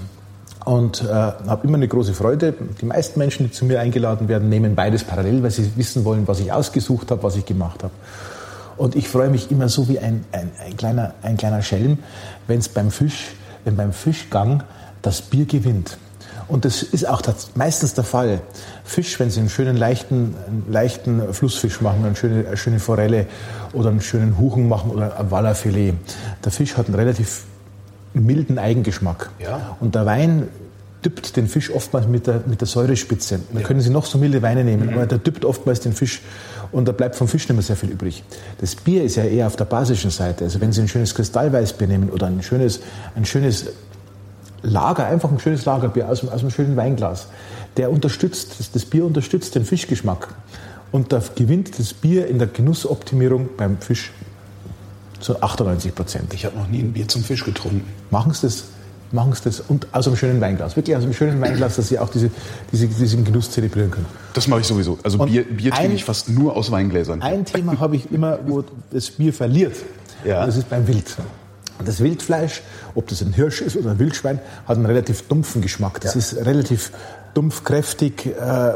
[0.64, 2.54] und äh, habe immer eine große Freude.
[2.80, 6.28] Die meisten Menschen, die zu mir eingeladen werden, nehmen beides parallel, weil sie wissen wollen,
[6.28, 7.92] was ich ausgesucht habe, was ich gemacht habe.
[8.76, 11.98] Und ich freue mich immer so wie ein, ein, ein kleiner, ein kleiner Schelm,
[12.46, 13.32] wenn es beim Fisch,
[13.64, 14.62] wenn beim Fischgang
[15.02, 15.98] das Bier gewinnt.
[16.48, 18.40] Und das ist auch das, meistens der Fall.
[18.84, 20.34] Fisch, wenn Sie einen schönen leichten,
[20.68, 23.26] leichten Flussfisch machen, eine schöne, eine schöne Forelle
[23.72, 25.94] oder einen schönen Huchen machen oder ein Wallerfilet.
[26.44, 27.44] Der Fisch hat einen relativ
[28.14, 29.30] milden Eigengeschmack.
[29.38, 29.76] Ja.
[29.80, 30.48] Und der Wein
[31.04, 33.40] dippt den Fisch oftmals mit der, mit der Säurespitze.
[33.52, 33.66] Da ja.
[33.66, 34.94] können Sie noch so milde Weine nehmen, mhm.
[34.94, 36.22] aber der dippt oftmals den Fisch
[36.70, 38.22] und da bleibt vom Fisch nicht mehr sehr viel übrig.
[38.60, 40.44] Das Bier ist ja eher auf der basischen Seite.
[40.44, 42.80] Also wenn Sie ein schönes Kristallweißbier nehmen oder ein schönes,
[43.14, 43.66] ein schönes
[44.62, 47.26] Lager, einfach ein schönes Lagerbier aus, aus einem schönen Weinglas,
[47.76, 50.28] der unterstützt, das, das Bier unterstützt den Fischgeschmack.
[50.92, 54.12] Und da gewinnt das Bier in der Genussoptimierung beim Fisch
[55.22, 56.34] zu 98 Prozent.
[56.34, 57.84] Ich habe noch nie ein Bier zum Fisch getrunken.
[58.10, 58.64] Machen Sie das.
[59.10, 60.74] Machen Sie das und aus einem schönen Weinglas.
[60.74, 62.30] Wirklich aus einem schönen Weinglas, dass Sie auch diese,
[62.72, 64.06] diese, diesen Genuss zelebrieren können.
[64.32, 64.98] Das mache ich sowieso.
[65.02, 67.20] Also und Bier, Bier trinke ich fast nur aus Weingläsern.
[67.20, 69.76] Ein Thema habe ich immer, wo das Bier verliert.
[70.24, 70.46] Ja.
[70.46, 71.16] Das ist beim Wild.
[71.84, 72.62] Das Wildfleisch,
[72.94, 76.00] ob das ein Hirsch ist oder ein Wildschwein, hat einen relativ dumpfen Geschmack.
[76.00, 76.18] Das ja.
[76.18, 76.92] ist relativ
[77.34, 78.74] dumpf, kräftig, äh,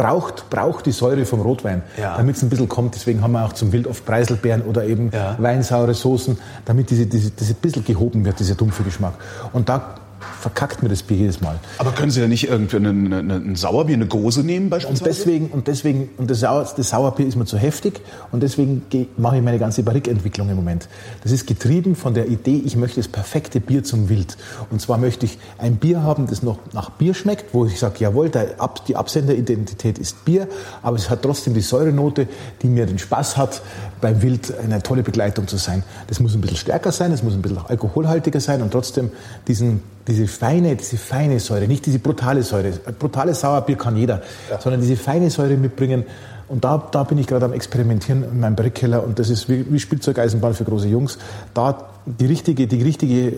[0.00, 2.16] braucht, braucht die Säure vom Rotwein, ja.
[2.16, 2.94] damit es ein bisschen kommt.
[2.94, 5.36] Deswegen haben wir auch zum Wild oft Preiselbeeren oder eben ja.
[5.38, 9.12] weinsaure Soßen, damit diese, diese, diese bisschen gehoben wird, dieser dumpfe Geschmack.
[9.52, 9.96] Und da
[10.40, 11.58] verkackt mir das Bier jedes Mal.
[11.78, 15.04] Aber können Sie da nicht irgendwie ein, ein, ein Sauerbier, eine Gose nehmen beispielsweise?
[15.04, 18.00] Und deswegen, und deswegen, und das, Sauer, das Sauerbier ist mir zu heftig
[18.32, 18.82] und deswegen
[19.16, 20.88] mache ich meine ganze Barrique-Entwicklung im Moment.
[21.22, 24.36] Das ist getrieben von der Idee, ich möchte das perfekte Bier zum Wild.
[24.70, 27.96] Und zwar möchte ich ein Bier haben, das noch nach Bier schmeckt, wo ich sage,
[27.98, 30.46] jawohl, Ab, die Absenderidentität ist Bier,
[30.82, 32.28] aber es hat trotzdem die Säurenote,
[32.62, 33.62] die mir den Spaß hat,
[34.00, 35.82] beim Wild eine tolle Begleitung zu sein.
[36.06, 39.10] Das muss ein bisschen stärker sein, es muss ein bisschen alkoholhaltiger sein und trotzdem
[39.48, 42.72] diesen diese feine, diese feine Säure, nicht diese brutale Säure.
[42.98, 44.60] Brutales Sauerbier kann jeder, ja.
[44.60, 46.04] sondern diese feine Säure mitbringen.
[46.48, 49.72] Und da, da bin ich gerade am Experimentieren in meinem Barrikkeller und das ist wie,
[49.72, 51.18] wie Spielzeugeisenbahn für große Jungs.
[51.54, 53.34] Da die richtige, die richtige äh,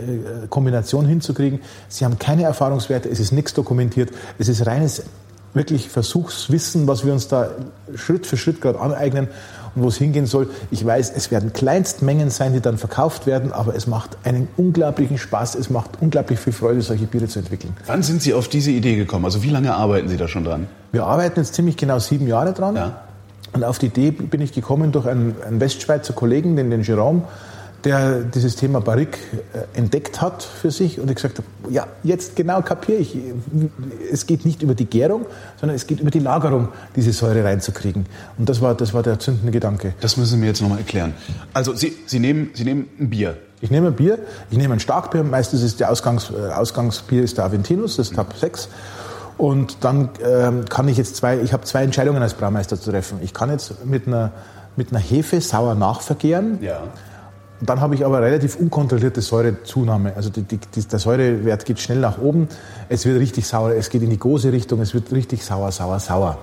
[0.48, 1.60] Kombination hinzukriegen.
[1.88, 5.02] Sie haben keine Erfahrungswerte, es ist nichts dokumentiert, es ist reines
[5.52, 7.50] wirklich Versuchswissen, was wir uns da
[7.94, 9.28] Schritt für Schritt gerade aneignen
[9.74, 10.48] und wo es hingehen soll.
[10.70, 15.18] Ich weiß, es werden Kleinstmengen sein, die dann verkauft werden, aber es macht einen unglaublichen
[15.18, 17.74] Spaß, es macht unglaublich viel Freude, solche Biere zu entwickeln.
[17.86, 19.24] Wann sind Sie auf diese Idee gekommen?
[19.24, 20.66] Also wie lange arbeiten Sie da schon dran?
[20.92, 22.76] Wir arbeiten jetzt ziemlich genau sieben Jahre dran.
[22.76, 23.02] Ja.
[23.52, 27.22] Und auf die Idee bin ich gekommen durch einen, einen Westschweizer Kollegen, den, den Jerome,
[27.84, 29.18] der dieses Thema Barrique
[29.52, 33.16] äh, entdeckt hat für sich und ich gesagt habe, ja, jetzt genau kapiere ich,
[34.10, 35.26] es geht nicht über die Gärung,
[35.58, 38.06] sondern es geht über die Lagerung, diese Säure reinzukriegen.
[38.38, 39.94] Und das war, das war der zündende Gedanke.
[40.00, 41.14] Das müssen Sie mir jetzt nochmal erklären.
[41.52, 43.36] Also Sie, Sie, nehmen, Sie nehmen ein Bier.
[43.60, 44.18] Ich nehme ein Bier,
[44.50, 48.34] ich nehme ein Starkbier, meistens ist der Ausgangs, äh, Ausgangsbier ist der Aventinus, das Tab
[48.36, 48.68] 6.
[49.38, 53.18] Und dann ähm, kann ich jetzt zwei, ich habe zwei Entscheidungen als Braumeister zu treffen.
[53.22, 54.32] Ich kann jetzt mit einer,
[54.76, 56.58] mit einer Hefe sauer nachvergären.
[56.60, 56.82] Ja
[57.64, 60.14] dann habe ich aber relativ unkontrollierte Säurezunahme.
[60.16, 62.48] Also die, die, der Säurewert geht schnell nach oben.
[62.88, 63.72] Es wird richtig sauer.
[63.72, 64.80] Es geht in die große Richtung.
[64.80, 66.38] Es wird richtig sauer, sauer, sauer.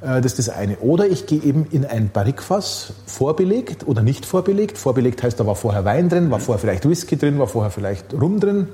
[0.00, 0.78] Äh, das ist das eine.
[0.78, 4.78] Oder ich gehe eben in ein Barrikfass, vorbelegt oder nicht vorbelegt.
[4.78, 8.12] Vorbelegt heißt, da war vorher Wein drin, war vorher vielleicht Whisky drin, war vorher vielleicht
[8.14, 8.68] Rum drin.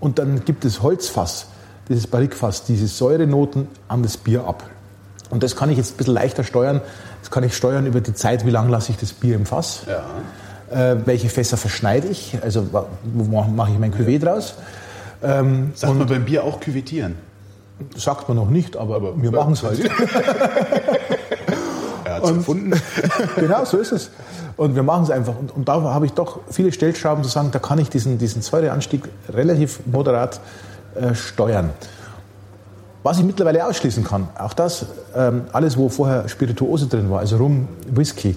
[0.00, 1.48] Und dann gibt es Holzfass,
[1.88, 4.64] dieses Barrikfass, diese Säurenoten an das Bier ab.
[5.30, 6.80] Und das kann ich jetzt ein bisschen leichter steuern.
[7.26, 9.80] Das kann ich steuern über die Zeit, wie lange lasse ich das Bier im Fass.
[9.88, 10.04] Ja.
[10.92, 12.38] Äh, welche Fässer verschneide ich?
[12.40, 12.68] Also
[13.02, 14.54] wo mache ich mein Cuvée draus?
[15.24, 17.16] Ähm, Sagt man beim Bier auch küvettieren?
[17.96, 19.80] Sagt man noch nicht, aber, aber wir machen es halt.
[22.04, 22.80] er hat es gefunden.
[23.34, 24.10] genau, so ist es.
[24.56, 25.36] Und wir machen es einfach.
[25.36, 28.40] Und, und da habe ich doch viele Stellschrauben zu sagen, da kann ich diesen, diesen
[28.40, 30.38] Säureanstieg relativ moderat
[30.94, 31.70] äh, steuern.
[33.06, 37.36] Was ich mittlerweile ausschließen kann, auch das, ähm, alles, wo vorher Spirituose drin war, also
[37.36, 38.34] Rum, Whisky,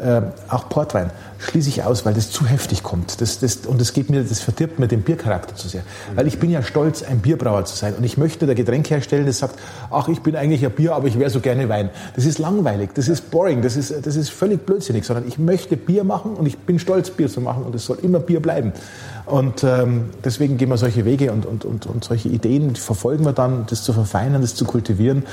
[0.00, 0.18] ja.
[0.18, 3.20] äh, auch Portwein, schließe ich aus, weil das zu heftig kommt.
[3.20, 5.80] Das, das, und das, geht mir, das verdirbt mir den Biercharakter zu sehr.
[5.80, 6.16] Mhm.
[6.16, 7.94] Weil ich bin ja stolz, ein Bierbrauer zu sein.
[7.94, 9.58] Und ich möchte der Getränk herstellen, das sagt,
[9.90, 11.90] ach, ich bin eigentlich ein Bier, aber ich wäre so gerne Wein.
[12.14, 15.76] Das ist langweilig, das ist boring, das ist, das ist völlig blödsinnig, sondern ich möchte
[15.76, 18.72] Bier machen und ich bin stolz, Bier zu machen und es soll immer Bier bleiben.
[19.26, 23.32] Und ähm, deswegen gehen wir solche Wege und, und, und, und solche Ideen verfolgen wir
[23.32, 25.24] dann, das zu verfeinern, das zu kultivieren.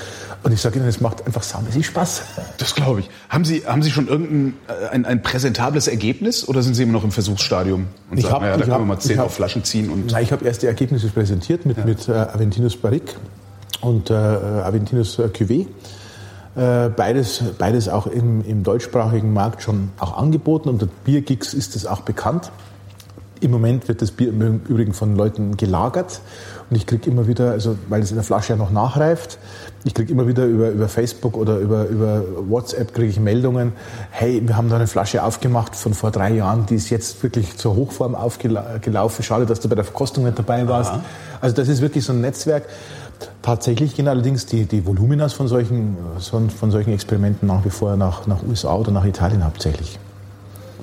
[0.44, 2.24] Und ich sage Ihnen, es macht einfach saumäßig Spaß.
[2.58, 3.10] Das glaube ich.
[3.28, 6.94] Haben Sie, haben Sie schon irgendein äh, ein, ein präsentables Ergebnis oder sind Sie immer
[6.94, 9.34] noch im Versuchsstadium und ich sagen, hab, naja, da können wir mal zehn hab, auf
[9.34, 9.90] Flaschen ziehen?
[9.90, 11.86] Und na, ich habe erst die Ergebnisse präsentiert mit, ja.
[11.86, 13.16] mit äh, Aventinus Barrique
[13.82, 15.68] und äh, Aventinus äh, Cuvée.
[16.56, 20.70] Äh, beides, beides auch im, im deutschsprachigen Markt schon auch angeboten.
[20.70, 22.52] Unter Biergigs ist es auch bekannt.
[23.42, 26.22] Im Moment wird das Bier im Übrigen von Leuten gelagert
[26.70, 29.40] und ich kriege immer wieder, also weil es in der Flasche ja noch nachreift,
[29.84, 33.74] ich kriege immer wieder über, über Facebook oder über, über WhatsApp kriege ich Meldungen,
[34.12, 37.58] hey, wir haben da eine Flasche aufgemacht von vor drei Jahren, die ist jetzt wirklich
[37.58, 39.24] zur Hochform aufgelaufen.
[39.24, 40.92] Schade, dass du bei der Verkostung nicht dabei warst.
[40.92, 41.04] Aha.
[41.42, 42.66] Also das ist wirklich so ein Netzwerk.
[43.42, 48.28] Tatsächlich gehen allerdings die, die Voluminas von solchen, von solchen Experimenten nach wie vor nach,
[48.28, 50.00] nach USA oder nach Italien hauptsächlich.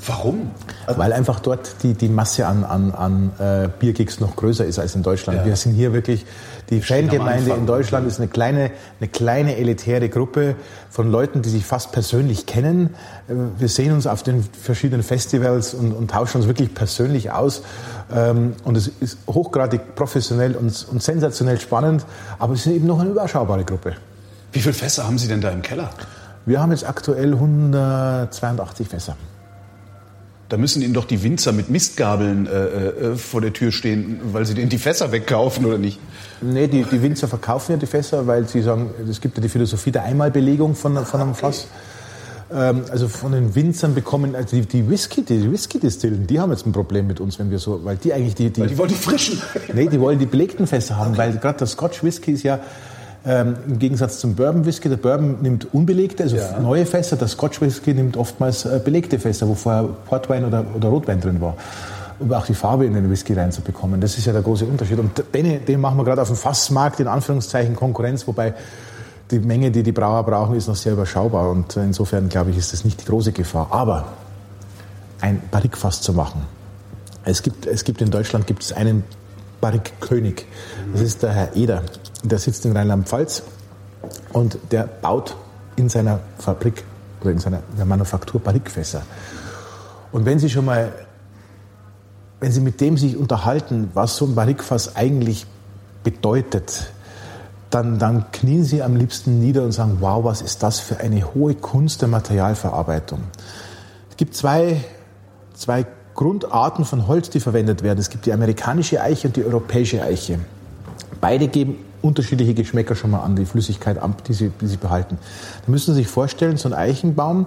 [0.09, 0.51] Warum?
[0.87, 4.95] Weil einfach dort die, die Masse an, an, an äh, Biergigs noch größer ist als
[4.95, 5.41] in Deutschland.
[5.41, 5.45] Ja.
[5.45, 6.25] Wir sind hier wirklich,
[6.71, 10.57] die Fangemeinde in Deutschland ist eine kleine, eine kleine elitäre Gruppe
[10.89, 12.95] von Leuten, die sich fast persönlich kennen.
[13.29, 17.63] Äh, wir sehen uns auf den verschiedenen Festivals und, und tauschen uns wirklich persönlich aus.
[18.11, 22.07] Ähm, und es ist hochgradig professionell und, und sensationell spannend,
[22.39, 23.97] aber es ist eben noch eine überschaubare Gruppe.
[24.53, 25.91] Wie viele Fässer haben Sie denn da im Keller?
[26.47, 29.17] Wir haben jetzt aktuell 182 Fässer.
[30.49, 34.47] Da müssen Ihnen doch die Winzer mit Mistgabeln äh, äh, vor der Tür stehen, weil
[34.47, 36.01] sie denen die Fässer wegkaufen, oder nicht?
[36.41, 39.51] Nee, die, die Winzer verkaufen ja die Fässer, weil sie sagen, es gibt ja die
[39.51, 41.67] Philosophie der Einmalbelegung von, von einem Fass.
[42.51, 46.67] Ähm, also von den Winzern bekommen, also die, die Whisky, die Whisky-Distillen, die haben jetzt
[46.67, 48.49] ein Problem mit uns, wenn wir so, weil die eigentlich die...
[48.49, 49.43] die weil die wollen die frischen.
[49.75, 51.19] Nee, die wollen die belegten Fässer haben, okay.
[51.19, 52.61] weil gerade der Scotch Whisky ist ja
[53.27, 56.59] ähm, Im Gegensatz zum Bourbon Whisky, der Bourbon nimmt unbelegte, also ja.
[56.61, 60.89] neue Fässer, der Scotch Whisky nimmt oftmals äh, belegte Fässer, wo vorher Portwein oder, oder
[60.89, 61.57] Rotwein drin war
[62.21, 64.01] um auch die Farbe in den Whisky reinzubekommen.
[64.01, 64.99] Das ist ja der große Unterschied.
[64.99, 68.55] Und den, den machen wir gerade auf dem Fassmarkt in Anführungszeichen Konkurrenz, wobei
[69.31, 71.51] die Menge, die die Brauer brauchen, ist noch sehr überschaubar.
[71.51, 73.69] Und insofern, glaube ich, ist das nicht die große Gefahr.
[73.71, 74.07] Aber
[75.21, 76.43] ein Barrikfass zu machen.
[77.25, 79.05] Es gibt, es gibt in Deutschland gibt es einen
[79.61, 80.47] Barrikkönig.
[80.93, 81.83] Das ist der Herr Eder
[82.23, 83.43] der sitzt in Rheinland-Pfalz
[84.33, 85.37] und der baut
[85.77, 86.85] in seiner Fabrik
[87.21, 89.03] oder in seiner Manufaktur Barrikfässer.
[90.13, 90.93] Und wenn Sie schon mal,
[92.41, 95.47] wenn Sie mit dem sich unterhalten, was so ein Barrikfass eigentlich
[96.03, 96.91] bedeutet,
[97.71, 101.35] dann, dann knien sie am liebsten nieder und sagen, wow, was ist das für eine
[101.35, 103.21] hohe Kunst der Materialverarbeitung.
[104.11, 104.83] Es gibt zwei,
[105.55, 107.99] zwei Grundarten von Holz, die verwendet werden.
[107.99, 110.41] Es gibt die amerikanische Eiche und die europäische Eiche.
[111.21, 111.77] Beide geben
[112.09, 115.19] unterschiedliche Geschmäcker schon mal an, die Flüssigkeit, die sie, die sie behalten.
[115.65, 117.47] Da müssen Sie sich vorstellen, so ein Eichenbaum,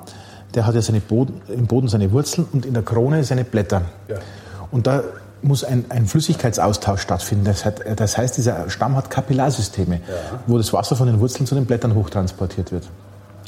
[0.53, 3.81] der hat ja seine Boden, im Boden seine Wurzeln und in der Krone seine Blätter.
[4.07, 4.17] Ja.
[4.69, 5.03] Und da
[5.41, 7.45] muss ein, ein Flüssigkeitsaustausch stattfinden.
[7.45, 10.01] Das, hat, das, heißt, dieser Stamm hat Kapillarsysteme, ja.
[10.45, 12.87] wo das Wasser von den Wurzeln zu den Blättern hochtransportiert wird.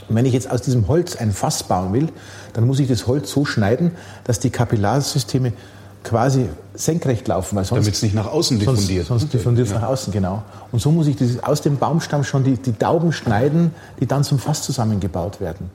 [0.10, 2.10] Und wenn ich jetzt aus diesem Holz ein Fass bauen will,
[2.54, 3.92] dann muss ich das Holz so schneiden,
[4.24, 5.54] dass die Kapillarsysteme
[6.04, 7.56] quasi senkrecht laufen.
[7.56, 9.08] Weil sonst, Damit es nicht nach außen diffundiert.
[9.08, 9.80] Sonst, sonst diffundiert es ja.
[9.80, 10.44] nach außen, genau.
[10.72, 14.24] Und so muss ich dieses, aus dem Baumstamm schon die, die Dauben schneiden, die dann
[14.24, 15.70] zum Fass zusammengebaut werden.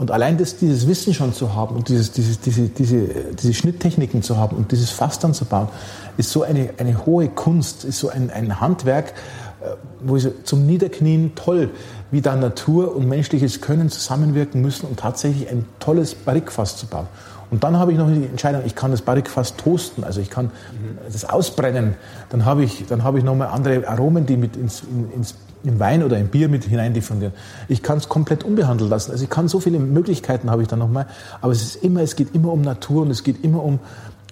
[0.00, 4.22] Und allein das, dieses Wissen schon zu haben und dieses, dieses, diese, diese, diese Schnitttechniken
[4.22, 5.68] zu haben und dieses Fass dann zu bauen,
[6.16, 9.12] ist so eine, eine hohe Kunst, ist so ein, ein Handwerk,
[9.60, 11.68] äh, wo ich zum Niederknien toll,
[12.10, 17.06] wie da Natur und menschliches Können zusammenwirken müssen, um tatsächlich ein tolles Barrikfass zu bauen.
[17.50, 20.46] Und dann habe ich noch die Entscheidung, ich kann das Barrikfass toasten, also ich kann
[20.46, 20.98] mhm.
[21.12, 21.94] das ausbrennen.
[22.28, 24.82] Dann habe ich, dann habe ich nochmal andere Aromen, die mit ins,
[25.14, 27.34] ins im Wein oder im Bier mit hinein diffundieren.
[27.68, 29.10] Ich kann es komplett unbehandelt lassen.
[29.10, 31.06] Also ich kann so viele Möglichkeiten habe ich dann nochmal.
[31.40, 33.78] Aber es ist immer, es geht immer um Natur und es geht immer um,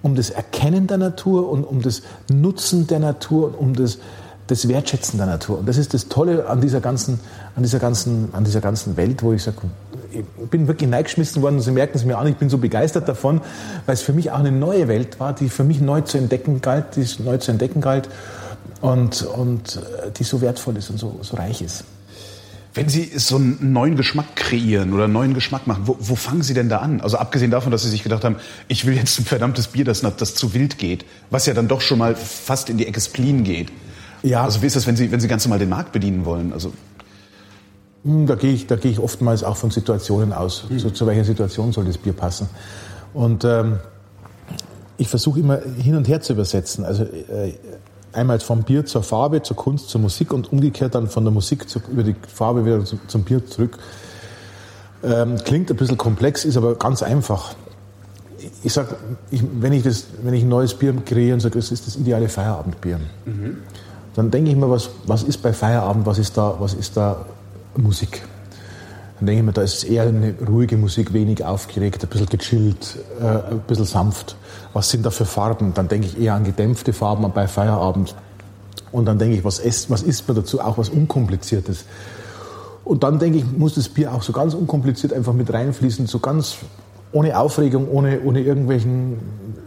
[0.03, 2.03] um das Erkennen der Natur und um das
[2.33, 3.99] Nutzen der Natur und um das,
[4.47, 5.59] das Wertschätzen der Natur.
[5.59, 7.21] Und das ist das Tolle an dieser ganzen,
[7.57, 9.59] an dieser ganzen, an dieser ganzen Welt, wo ich sage,
[10.11, 13.09] ich bin wirklich neigeschmissen worden und Sie merken es mir an, ich bin so begeistert
[13.09, 13.41] davon,
[13.87, 16.61] weil es für mich auch eine neue Welt war, die für mich neu zu entdecken
[16.61, 18.09] galt, die neu zu entdecken galt
[18.81, 21.85] und, und äh, die so wertvoll ist und so, so reich ist.
[22.75, 26.43] Wenn Sie so einen neuen Geschmack kreieren oder einen neuen Geschmack machen, wo, wo, fangen
[26.43, 27.01] Sie denn da an?
[27.01, 28.37] Also abgesehen davon, dass Sie sich gedacht haben,
[28.69, 31.81] ich will jetzt ein verdammtes Bier, das, das zu wild geht, was ja dann doch
[31.81, 33.73] schon mal fast in die Ecke Spleen geht.
[34.23, 34.45] Ja.
[34.45, 36.53] Also wie ist das, wenn Sie, wenn Sie ganz normal den Markt bedienen wollen?
[36.53, 36.73] Also
[38.05, 40.65] da gehe ich, da gehe ich oftmals auch von Situationen aus.
[40.69, 40.79] Mhm.
[40.79, 42.49] So, zu welcher Situation soll das Bier passen?
[43.13, 43.79] Und ähm,
[44.97, 46.85] ich versuche immer hin und her zu übersetzen.
[46.85, 47.55] Also äh,
[48.13, 51.69] einmal vom Bier zur Farbe, zur Kunst, zur Musik und umgekehrt dann von der Musik
[51.69, 53.79] zu, über die Farbe wieder zu, zum Bier zurück.
[55.03, 57.55] Ähm, klingt ein bisschen komplex, ist aber ganz einfach.
[58.63, 58.97] Ich sag,
[59.31, 61.97] ich, wenn, ich das, wenn ich ein neues Bier kreiere und sage, das ist das
[61.97, 63.59] ideale Feierabendbier, mhm.
[64.15, 67.27] dann denke ich mir, was, was ist bei Feierabend, was ist da, was ist da
[67.83, 68.23] Musik?
[69.19, 72.99] Dann denke ich mir, da ist eher eine ruhige Musik, wenig aufgeregt, ein bisschen gechillt,
[73.21, 74.37] äh, ein bisschen sanft
[74.73, 75.75] was sind da für Farben?
[75.75, 78.15] Dann denke ich eher an gedämpfte Farben bei Feierabend.
[78.93, 80.61] Und dann denke ich, was isst, was isst man dazu?
[80.61, 81.85] Auch was Unkompliziertes.
[82.85, 86.21] Und dann denke ich, muss das Bier auch so ganz unkompliziert einfach mit reinfließen, so
[86.21, 86.59] ganz
[87.13, 89.19] ohne Aufregung, ohne, ohne irgendwelchen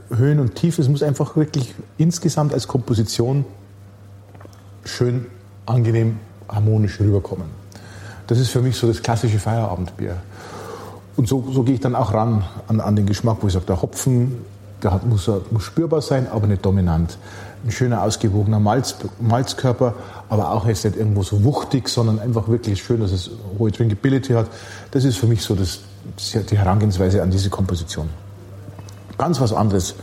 [0.10, 0.82] Höhen und Tiefen.
[0.82, 3.46] Es muss einfach wirklich insgesamt als Komposition
[4.86, 5.26] schön,
[5.66, 7.61] angenehm, harmonisch rüberkommen.
[8.28, 10.18] Das ist für mich so das klassische Feierabendbier.
[11.18, 13.66] Und so, so gehe ich dann auch ran an, an den Geschmack, wo ich sage,
[13.66, 14.46] der Hopfen
[14.84, 17.18] der hat, muss, muss spürbar sein, aber nicht dominant.
[17.64, 19.94] Ein schöner, ausgewogener Malz, Malzkörper,
[20.30, 23.30] aber auch jetzt nicht irgendwo so wuchtig, sondern einfach wirklich schön, dass es
[23.60, 24.48] hohe Drinkability hat.
[24.92, 25.82] Das ist für mich so das,
[26.34, 28.10] die Herangehensweise an diese Komposition.
[29.18, 29.96] Ganz was anderes,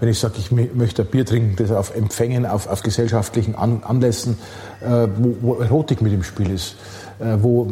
[0.00, 4.38] wenn ich sage, ich möchte ein Bier trinken, das auf Empfängen, auf, auf gesellschaftlichen Anlässen,
[4.80, 6.74] äh, wo, wo Erotik mit im Spiel ist,
[7.40, 7.66] wo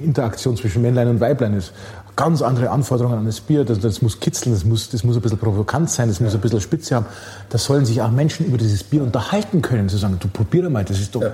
[0.00, 1.72] Interaktion zwischen Männlein und Weiblein ist
[2.20, 3.64] ganz andere Anforderungen an das Bier.
[3.64, 6.40] Das, das muss kitzeln, das muss, das muss ein bisschen provokant sein, das muss ein
[6.40, 7.06] bisschen Spitze haben.
[7.48, 10.84] Da sollen sich auch Menschen über dieses Bier unterhalten können, zu sagen, du probier mal,
[10.84, 11.32] das ist doch, ja.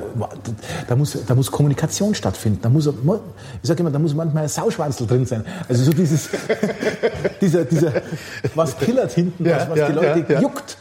[0.86, 2.60] da, muss, da muss Kommunikation stattfinden.
[2.62, 5.44] Da muss, ich sage immer, da muss manchmal ein Sauschwanzel drin sein.
[5.68, 6.28] Also so dieses,
[7.40, 7.90] dieser, dieser,
[8.54, 10.76] was killert hinten, ja, was, was ja, die Leute juckt.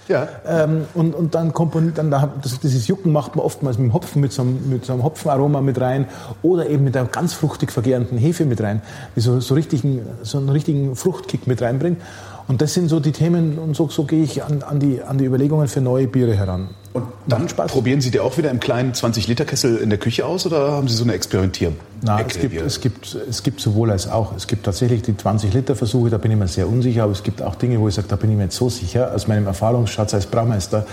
[0.47, 3.93] Ähm, und, und dann komponiert, dann da, das, dieses Jucken macht man oftmals mit dem
[3.93, 6.05] Hopfen, mit so, einem, mit so einem Hopfenaroma mit rein
[6.43, 8.83] oder eben mit einer ganz fruchtig vergärenden Hefe mit rein,
[9.15, 12.01] die so, so richtigen so einen richtigen Fruchtkick mit reinbringt.
[12.47, 15.17] Und das sind so die Themen und so, so gehe ich an, an, die, an
[15.17, 16.69] die Überlegungen für neue Biere heran.
[16.93, 17.71] Und dann Spaß.
[17.71, 20.95] probieren Sie die auch wieder im kleinen 20-Liter-Kessel in der Küche aus oder haben Sie
[20.95, 21.75] so eine Experimentieren?
[22.01, 24.35] Nein, es gibt, es, gibt, es gibt sowohl als auch.
[24.35, 27.55] Es gibt tatsächlich die 20-Liter-Versuche, da bin ich mir sehr unsicher, aber es gibt auch
[27.55, 30.27] Dinge, wo ich sage, da bin ich mir jetzt so sicher, aus meinem Erfahrungsschatz als
[30.27, 30.85] Braumeister,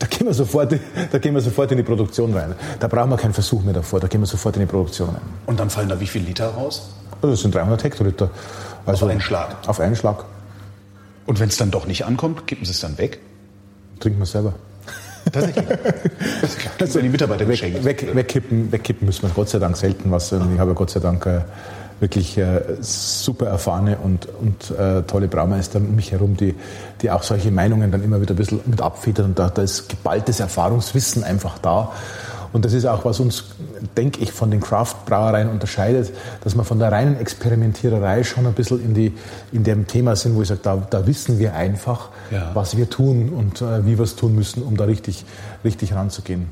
[0.00, 0.72] da gehen, wir sofort,
[1.12, 2.54] da gehen wir sofort in die Produktion rein.
[2.78, 5.20] Da brauchen wir keinen Versuch mehr davor, da gehen wir sofort in die Produktion rein.
[5.46, 6.90] Und dann fallen da wie viele Liter raus?
[7.22, 8.30] Also das sind 300 Hektoliter.
[8.86, 9.56] Also auf einen Schlag?
[9.66, 10.24] Auf einen Schlag.
[11.26, 13.18] Und wenn es dann doch nicht ankommt, kippen Sie es dann weg?
[14.00, 14.54] Trinken wir es selber.
[15.30, 15.66] Tatsächlich.
[16.78, 20.32] Das also, die Mitarbeiter weg, weg, wegkippen, wegkippen müssen wir Gott sei Dank selten was.
[20.32, 21.42] Ich habe Gott sei Dank äh,
[22.00, 26.54] wirklich äh, super erfahrene und, und äh, tolle Braumeister um mich herum, die,
[27.02, 29.34] die auch solche Meinungen dann immer wieder ein bisschen mit abfedern.
[29.34, 31.92] Da, da ist geballtes Erfahrungswissen einfach da.
[32.52, 33.44] Und das ist auch, was uns,
[33.96, 38.84] denke ich, von den Craft-Brauereien unterscheidet, dass wir von der reinen Experimentiererei schon ein bisschen
[38.84, 39.12] in, die,
[39.52, 42.50] in dem Thema sind, wo ich sage, da, da wissen wir einfach, ja.
[42.54, 45.24] was wir tun und äh, wie wir es tun müssen, um da richtig,
[45.64, 46.46] richtig ranzugehen.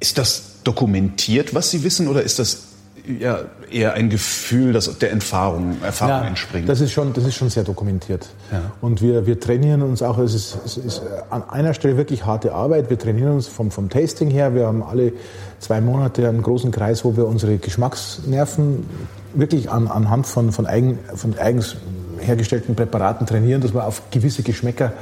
[0.00, 2.69] Ist das dokumentiert, was Sie wissen, oder ist das
[3.18, 6.68] ja, eher ein Gefühl, das der Erfahrung, Erfahrung ja, entspringt.
[6.68, 8.28] Das ist schon, das ist schon sehr dokumentiert.
[8.52, 8.72] Ja.
[8.80, 12.52] Und wir, wir trainieren uns auch, es ist, es ist an einer Stelle wirklich harte
[12.54, 12.90] Arbeit.
[12.90, 14.54] Wir trainieren uns vom, vom Tasting her.
[14.54, 15.12] Wir haben alle
[15.58, 18.86] zwei Monate einen großen Kreis, wo wir unsere Geschmacksnerven
[19.34, 21.76] wirklich an, anhand von, von, eigen, von eigens
[22.18, 24.92] hergestellten Präparaten trainieren, dass man auf gewisse Geschmäcker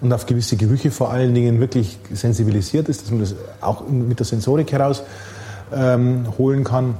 [0.00, 4.18] und auf gewisse Gerüche vor allen Dingen wirklich sensibilisiert ist, dass man das auch mit
[4.18, 5.02] der Sensorik heraus
[5.74, 6.96] ähm, holen kann.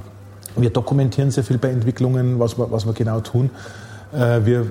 [0.57, 3.49] Wir dokumentieren sehr viel bei Entwicklungen, was wir, was wir genau tun.
[4.13, 4.65] Äh, wir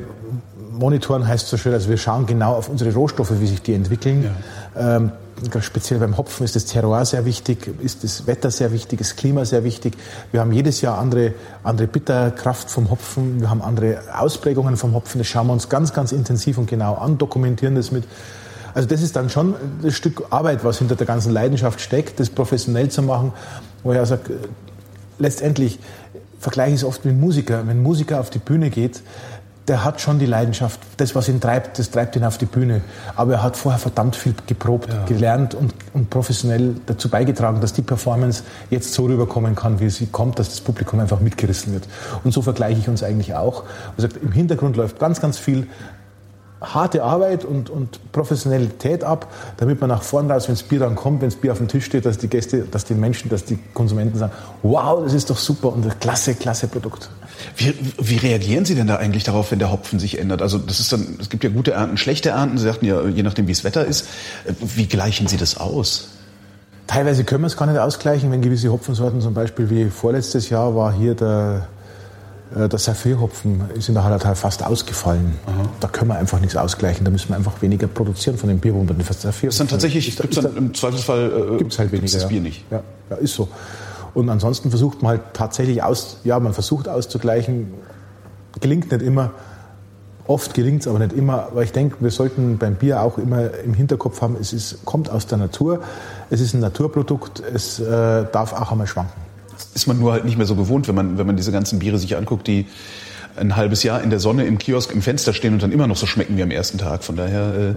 [0.71, 4.31] monitoren heißt so schön, also wir schauen genau auf unsere Rohstoffe, wie sich die entwickeln.
[4.75, 4.99] Ja.
[4.99, 5.13] Ähm,
[5.61, 9.45] speziell beim Hopfen ist das Terroir sehr wichtig, ist das Wetter sehr wichtig, das Klima
[9.45, 9.97] sehr wichtig.
[10.33, 15.19] Wir haben jedes Jahr andere, andere Bitterkraft vom Hopfen, wir haben andere Ausprägungen vom Hopfen.
[15.19, 18.05] Das schauen wir uns ganz, ganz intensiv und genau an, dokumentieren das mit.
[18.75, 22.29] Also das ist dann schon ein Stück Arbeit, was hinter der ganzen Leidenschaft steckt, das
[22.29, 23.33] professionell zu machen,
[23.85, 24.23] wo ich auch sage,
[25.19, 25.79] letztendlich
[26.39, 27.67] vergleiche ich es oft mit Musiker.
[27.67, 29.03] Wenn ein Musiker auf die Bühne geht,
[29.69, 30.79] der hat schon die Leidenschaft.
[30.99, 32.83] Das, was ihn treibt, das treibt ihn auf die Bühne.
[33.17, 35.05] Aber er hat vorher verdammt viel geprobt, ja.
[35.07, 40.07] gelernt und, und, professionell dazu beigetragen, dass die Performance jetzt so rüberkommen kann, wie sie
[40.07, 41.89] kommt, dass das Publikum einfach mitgerissen wird.
[42.25, 43.65] Und so vergleiche ich uns eigentlich auch.
[43.97, 45.67] Also Im Hintergrund läuft ganz, ganz viel
[46.73, 50.95] harte Arbeit und, und Professionalität ab, damit man nach vorne raus, wenn das Bier dann
[50.95, 53.45] kommt, wenn das Bier auf dem Tisch steht, dass die Gäste, dass die Menschen, dass
[53.45, 57.11] die Konsumenten sagen, wow, das ist doch super und ein klasse, klasse Produkt.
[57.57, 60.41] Wie, wie reagieren Sie denn da eigentlich darauf, wenn der Hopfen sich ändert?
[60.41, 62.59] Also das ist dann, es gibt ja gute Ernten, schlechte Ernten.
[62.59, 64.07] Sie sagten ja, je nachdem, wie das Wetter ist.
[64.61, 66.09] Wie gleichen Sie das aus?
[66.87, 70.77] Teilweise können wir es gar nicht ausgleichen, wenn gewisse Hopfensorten, zum Beispiel wie vorletztes Jahr
[70.77, 71.69] war hier der
[72.55, 75.39] äh, der Saphirhopfen ist in der Hallertal fast ausgefallen.
[75.47, 75.69] Aha.
[75.81, 77.05] Da können wir einfach nichts ausgleichen.
[77.05, 78.99] Da müssen wir einfach weniger produzieren von den Bierbombern.
[78.99, 82.65] Das ist dann tatsächlich, gibt dann im Zweifelsfall äh, gibt's halt weniger, das Bier nicht.
[82.71, 82.83] Ja.
[83.11, 83.49] ja, ist so.
[84.13, 87.75] Und ansonsten versucht man halt tatsächlich aus, ja, man versucht auszugleichen.
[88.61, 89.33] Gelingt nicht immer.
[90.27, 91.47] Oft gelingt es aber nicht immer.
[91.47, 95.11] Aber ich denke, wir sollten beim Bier auch immer im Hinterkopf haben, es ist, kommt
[95.11, 95.81] aus der Natur.
[96.31, 97.41] Es ist ein Naturprodukt.
[97.41, 99.24] Es äh, darf auch einmal schwanken
[99.75, 101.99] ist man nur halt nicht mehr so gewohnt, wenn man, wenn man diese ganzen Biere
[101.99, 102.67] sich anguckt, die
[103.37, 105.97] ein halbes Jahr in der Sonne im Kiosk im Fenster stehen und dann immer noch
[105.97, 107.05] so schmecken wie am ersten Tag.
[107.05, 107.55] Von daher.
[107.55, 107.75] Äh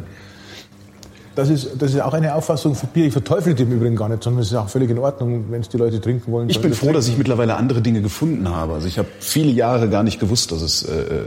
[1.36, 3.06] das ist, das ist auch eine Auffassung für Bier.
[3.06, 5.62] Ich verteufel die im Übrigen gar nicht, sondern es ist auch völlig in Ordnung, wenn
[5.62, 6.50] es die Leute trinken wollen.
[6.50, 8.74] Ich bin froh, dass ich mittlerweile andere Dinge gefunden habe.
[8.74, 11.26] Also ich habe viele Jahre gar nicht gewusst, dass es äh, äh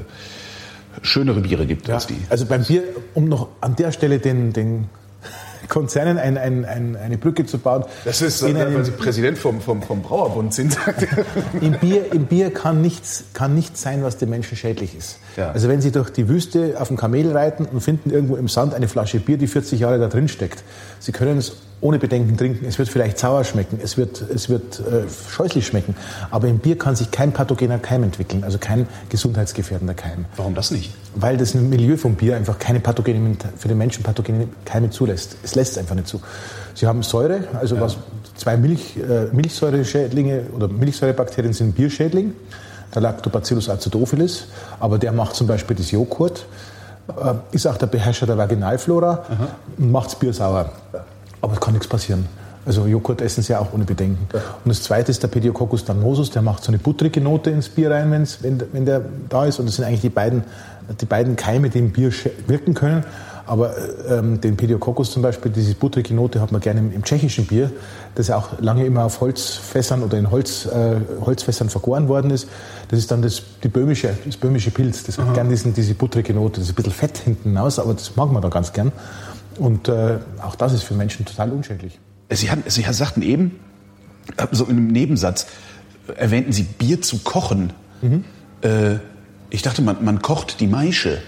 [1.02, 2.16] schönere Biere gibt ja, als die.
[2.28, 2.82] Also beim Bier,
[3.14, 4.86] um noch an der Stelle den, den
[5.68, 7.84] Konzernen ein, ein, ein, eine Brücke zu bauen.
[8.04, 10.76] Das ist, in weil Sie Präsident vom, vom, vom Brauerbund sind.
[11.60, 15.18] Im Bier, Im Bier kann, nichts, kann nichts sein, was dem Menschen schädlich ist.
[15.36, 15.50] Ja.
[15.50, 18.74] Also wenn Sie durch die Wüste auf dem Kamel reiten und finden irgendwo im Sand
[18.74, 20.62] eine Flasche Bier, die 40 Jahre da drin steckt,
[20.98, 22.66] Sie können es ohne Bedenken trinken.
[22.66, 25.94] Es wird vielleicht sauer schmecken, es wird, es wird äh, scheußlich schmecken,
[26.30, 30.26] aber im Bier kann sich kein pathogener Keim entwickeln, also kein gesundheitsgefährdender Keim.
[30.36, 30.92] Warum das nicht?
[31.14, 35.36] Weil das Milieu vom Bier einfach keine pathogene, für den Menschen pathogene Keime zulässt.
[35.42, 36.20] Es lässt es einfach nicht zu.
[36.74, 37.80] Sie haben Säure, also ja.
[37.80, 37.96] was,
[38.36, 42.34] zwei Milch, äh, Milchsäureschädlinge oder Milchsäurebakterien sind Bierschädling,
[42.94, 44.48] der Lactobacillus acidophilus,
[44.80, 46.46] aber der macht zum Beispiel das Joghurt,
[47.08, 49.48] äh, ist auch der Beherrscher der Vaginalflora Aha.
[49.78, 50.72] und macht das Bier sauer.
[51.40, 52.26] Aber es kann nichts passieren.
[52.66, 54.28] Also Joghurt essen sie auch ohne Bedenken.
[54.32, 54.40] Ja.
[54.64, 57.90] Und das zweite ist der Pediococcus danosus, der macht so eine buttrige Note ins Bier
[57.90, 59.58] rein, wenn's, wenn, wenn der da ist.
[59.58, 60.44] Und das sind eigentlich die beiden,
[61.00, 62.12] die beiden Keime, die im Bier
[62.46, 63.04] wirken können.
[63.46, 63.74] Aber
[64.08, 67.72] ähm, den Pediococcus zum Beispiel, diese buttrige Note hat man gerne im, im, tschechischen Bier,
[68.14, 72.46] das ja auch lange immer auf Holzfässern oder in Holz, äh, Holzfässern vergoren worden ist.
[72.90, 75.02] Das ist dann das, die böhmische, das böhmische Pilz.
[75.02, 76.60] Das hat gerne diesen, diese buttrige Note.
[76.60, 78.92] Das ist ein bisschen fett hinten raus, aber das mag man da ganz gern.
[79.60, 81.98] Und äh, auch das ist für Menschen total unschädlich.
[82.30, 83.60] Sie, haben, Sie sagten eben,
[84.38, 85.46] äh, so in einem Nebensatz,
[86.16, 87.74] erwähnten Sie Bier zu kochen.
[88.00, 88.24] Mhm.
[88.62, 88.96] Äh,
[89.50, 91.18] ich dachte, man, man kocht die Maische.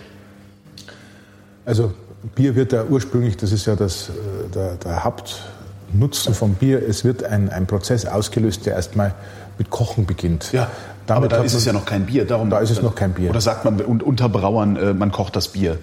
[1.66, 1.92] Also
[2.34, 7.04] Bier wird ja ursprünglich, das ist ja das, äh, der, der Hauptnutzen vom Bier, es
[7.04, 9.14] wird ein, ein Prozess ausgelöst, der erstmal
[9.58, 10.52] mit Kochen beginnt.
[10.52, 10.70] Ja,
[11.06, 12.24] Damit aber da ist es ja noch kein Bier.
[12.24, 13.28] Darum, da ist es noch kein Bier.
[13.28, 15.76] Oder sagt man unter Brauern, äh, man kocht das Bier?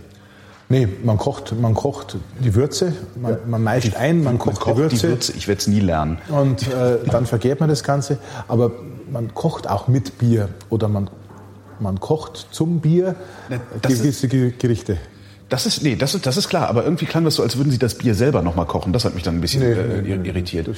[0.71, 4.75] Nee, man kocht, man kocht die Würze, man, man meischt ein, man kocht, man kocht
[4.75, 4.95] die, Würze.
[4.95, 5.33] die Würze.
[5.35, 6.19] Ich werde es nie lernen.
[6.29, 8.19] Und äh, dann vergärt man das Ganze.
[8.47, 8.71] Aber
[9.11, 11.09] man kocht auch mit Bier oder man,
[11.79, 13.15] man kocht zum Bier
[13.81, 14.97] das gewisse ist, Gerichte.
[15.49, 16.67] Das ist, nee, das ist, das ist klar.
[16.69, 18.93] Aber irgendwie klang das so, als würden Sie das Bier selber nochmal kochen.
[18.93, 20.69] Das hat mich dann ein bisschen nee, äh, nee, irritiert.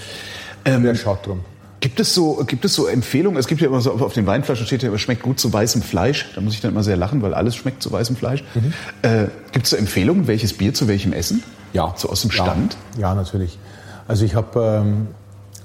[0.64, 1.42] Ähm, Wer schaut drum?
[1.82, 3.40] Gibt es so, gibt es so Empfehlungen?
[3.40, 5.82] Es gibt ja immer so, auf den Weinflaschen steht ja immer, schmeckt gut zu weißem
[5.82, 6.30] Fleisch.
[6.36, 8.44] Da muss ich dann immer sehr lachen, weil alles schmeckt zu weißem Fleisch.
[8.54, 8.74] Mhm.
[9.02, 11.42] Äh, gibt es so Empfehlungen, welches Bier zu welchem Essen?
[11.74, 11.92] Ja.
[11.98, 12.78] So aus dem Stand?
[12.96, 13.58] Ja, ja natürlich.
[14.08, 15.08] Also ich habe, ähm,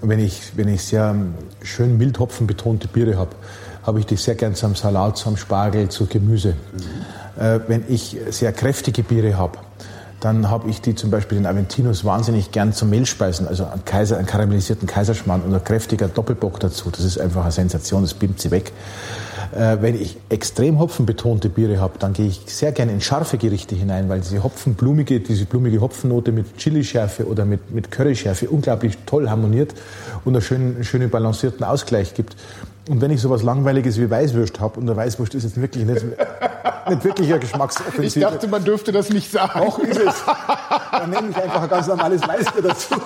[0.01, 1.15] wenn ich, wenn ich sehr
[1.63, 3.37] schön Mildhopfen betonte Biere habe,
[3.83, 6.55] habe ich die sehr gern zum Salat, zum Spargel, zu Gemüse.
[7.37, 7.43] Mhm.
[7.43, 9.59] Äh, wenn ich sehr kräftige Biere habe,
[10.21, 14.17] dann habe ich die zum Beispiel den Aventinus wahnsinnig gern zum Mehlspeisen, also einen, Kaiser,
[14.17, 16.91] einen karamellisierten Kaiserschmarrn und ein kräftiger Doppelbock dazu.
[16.91, 18.73] Das ist einfach eine Sensation, das beamt sie weg.
[19.55, 23.75] Äh, wenn ich extrem hopfenbetonte Biere habe, dann gehe ich sehr gerne in scharfe Gerichte
[23.75, 29.29] hinein, weil diese Hopfenblumige, diese blumige Hopfennote mit Chilischärfe oder mit, mit Curryschärfe unglaublich toll
[29.29, 29.75] harmoniert
[30.25, 32.37] und einen schönen, schönen balancierten Ausgleich gibt.
[32.89, 36.05] Und wenn ich sowas Langweiliges wie Weißwurst habe, und der Weißwurst ist jetzt wirklich nicht,
[36.91, 38.07] nicht wirklich ein Geschmacksoffensive.
[38.07, 39.61] Ich dachte, man dürfte das nicht sagen.
[39.61, 40.15] Auch ist es.
[40.93, 42.95] Dann nehme ich einfach ein ganz normales Weißbier dazu.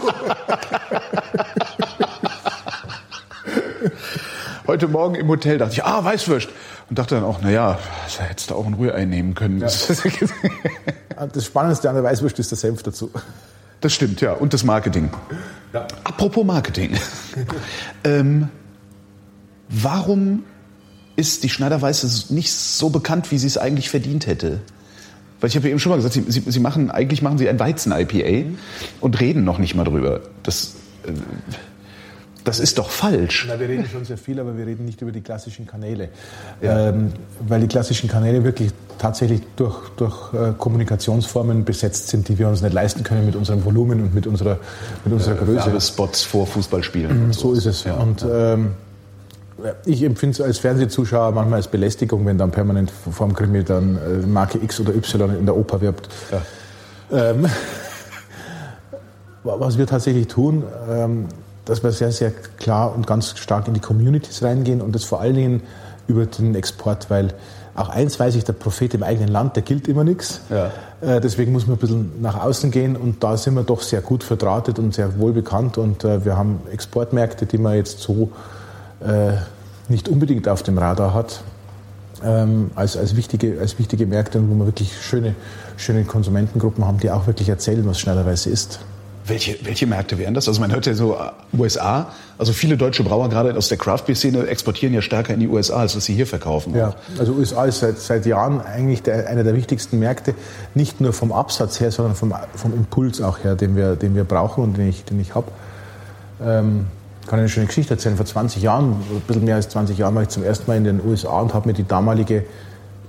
[4.66, 6.48] Heute Morgen im Hotel dachte ich, ah, Weißwurst.
[6.88, 7.78] Und dachte dann auch, naja,
[8.18, 9.60] da hättest du auch ein Rührei nehmen können.
[9.60, 9.68] Ja.
[11.34, 13.10] Das Spannendste an der Weißwurst ist der Senf dazu.
[13.82, 14.32] Das stimmt, ja.
[14.32, 15.10] Und das Marketing.
[15.74, 15.86] Ja.
[16.02, 16.96] Apropos Marketing.
[18.04, 18.48] ähm,
[19.68, 20.44] Warum
[21.20, 24.60] ist die Schneiderweiße nicht so bekannt, wie sie es eigentlich verdient hätte?
[25.40, 27.48] Weil ich habe ja eben schon mal gesagt, sie, sie, sie machen, eigentlich machen sie
[27.48, 28.58] ein Weizen-IPA mhm.
[29.00, 30.20] und reden noch nicht mal drüber.
[30.42, 30.74] Das,
[31.06, 31.12] äh,
[32.44, 33.46] das ist doch falsch.
[33.48, 36.08] Na, wir reden schon sehr viel, aber wir reden nicht über die klassischen Kanäle.
[36.62, 36.88] Ja.
[36.88, 37.12] Ähm,
[37.46, 42.62] weil die klassischen Kanäle wirklich tatsächlich durch, durch äh, Kommunikationsformen besetzt sind, die wir uns
[42.62, 44.58] nicht leisten können mit unserem Volumen und mit unserer,
[45.04, 45.80] mit unserer Größe.
[45.80, 47.26] Spots vor Fußballspielen.
[47.28, 47.84] Mhm, so ist es.
[47.84, 47.94] Ja.
[47.94, 48.72] Und ähm,
[49.84, 53.96] ich empfinde es als Fernsehzuschauer manchmal als Belästigung, wenn dann permanent vor dem Krimi dann
[53.96, 56.08] äh, Marke X oder Y in der Oper wirbt.
[56.30, 57.30] Ja.
[57.30, 57.46] Ähm,
[59.44, 61.26] was wir tatsächlich tun, ähm,
[61.64, 65.20] dass wir sehr, sehr klar und ganz stark in die Communities reingehen und das vor
[65.20, 65.62] allen Dingen
[66.06, 67.34] über den Export, weil
[67.74, 70.40] auch eins weiß ich, der Prophet im eigenen Land, der gilt immer nichts.
[70.50, 70.70] Ja.
[71.00, 74.00] Äh, deswegen muss man ein bisschen nach außen gehen und da sind wir doch sehr
[74.00, 78.30] gut verdrahtet und sehr wohl bekannt und äh, wir haben Exportmärkte, die man jetzt so
[79.01, 79.32] äh,
[79.88, 81.42] nicht unbedingt auf dem Radar hat,
[82.24, 85.34] ähm, als, als, wichtige, als wichtige Märkte, wo wir wirklich schöne,
[85.76, 88.80] schöne Konsumentengruppen haben, die auch wirklich erzählen, was Schneiderweise ist.
[89.26, 90.48] Welche, welche Märkte wären das?
[90.48, 94.05] Also man hört ja so äh, USA, also viele deutsche Brauer gerade aus der Craft
[94.07, 96.74] Beer Szene exportieren ja stärker in die USA, als was sie hier verkaufen.
[96.74, 100.34] Ja, also USA ist seit, seit Jahren eigentlich der, einer der wichtigsten Märkte,
[100.74, 104.24] nicht nur vom Absatz her, sondern vom, vom Impuls auch her, den wir, den wir
[104.24, 105.48] brauchen und den ich, den ich habe.
[106.42, 106.86] Ähm,
[107.26, 108.16] kann eine schöne Geschichte erzählen.
[108.16, 110.84] Vor 20 Jahren, ein bisschen mehr als 20 Jahren, war ich zum ersten Mal in
[110.84, 112.44] den USA und habe mir die damalige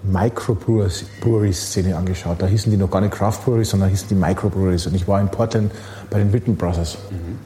[0.03, 2.41] Microbrewery-Szene angeschaut.
[2.41, 4.88] Da hießen die noch gar nicht Craft Breweries, sondern hießen die Microbreweries.
[4.88, 5.72] Und ich war in Portland
[6.09, 6.97] bei den Whitten Brothers.
[7.09, 7.38] Mhm.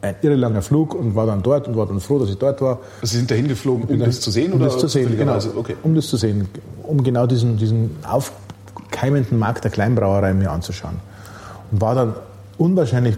[0.00, 2.60] Ein irre langer Flug und war dann dort und war dann froh, dass ich dort
[2.60, 2.80] war.
[3.00, 4.52] Also Sie sind dahin geflogen, um das zu sehen?
[4.52, 5.38] Um oder das zu sehen, genau.
[5.56, 5.76] Okay.
[5.82, 6.48] Um das zu sehen.
[6.82, 10.96] Um genau diesen, diesen aufkeimenden Markt der Kleinbrauerei mir anzuschauen.
[11.70, 12.14] Und war dann
[12.58, 13.16] unwahrscheinlich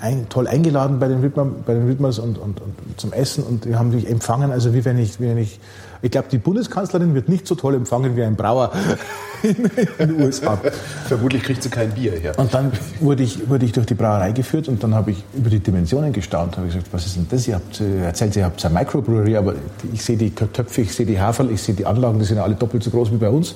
[0.00, 3.64] ein, toll eingeladen bei den, Widmer, bei den Widmers und, und, und, zum Essen und
[3.64, 5.60] die haben mich empfangen, also wie wenn ich, wie wenn ich,
[6.02, 8.72] ich glaube, die Bundeskanzlerin wird nicht so toll empfangen wie ein Brauer
[9.42, 10.58] in, den USA.
[11.06, 12.32] Vermutlich kriegt sie kein Bier her.
[12.36, 15.48] Und dann wurde ich, wurde ich durch die Brauerei geführt und dann habe ich über
[15.48, 16.56] die Dimensionen gestaunt.
[16.56, 17.48] habe gesagt, was ist denn das?
[17.48, 19.54] Ihr habt erzählt, ihr habt eine Microbrewery, aber
[19.92, 22.54] ich sehe die Töpfe, ich sehe die Haferl, ich sehe die Anlagen, die sind alle
[22.54, 23.54] doppelt so groß wie bei uns.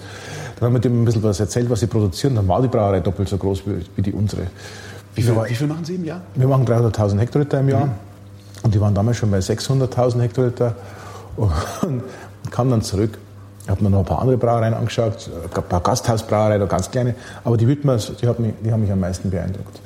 [0.58, 2.34] Dann haben wir dem ein bisschen was erzählt, was sie produzieren.
[2.34, 4.42] Dann war die Brauerei doppelt so groß wie, wie die unsere.
[5.18, 6.20] Wie viel, wie viel, machen Sie im Jahr?
[6.34, 7.86] Wir machen 300.000 Hektoliter im Jahr.
[7.86, 7.92] Mhm.
[8.62, 10.74] Und die waren damals schon bei 600.000 Hektoliter.
[11.36, 11.52] Und
[12.50, 13.18] kam dann zurück.
[13.64, 17.14] Ich habe mir noch ein paar andere Brauereien angeschaut, ein paar Gasthausbrauereien, ganz kleine.
[17.44, 19.80] Aber die Wittmers, die, mich, die haben mich am meisten beeindruckt.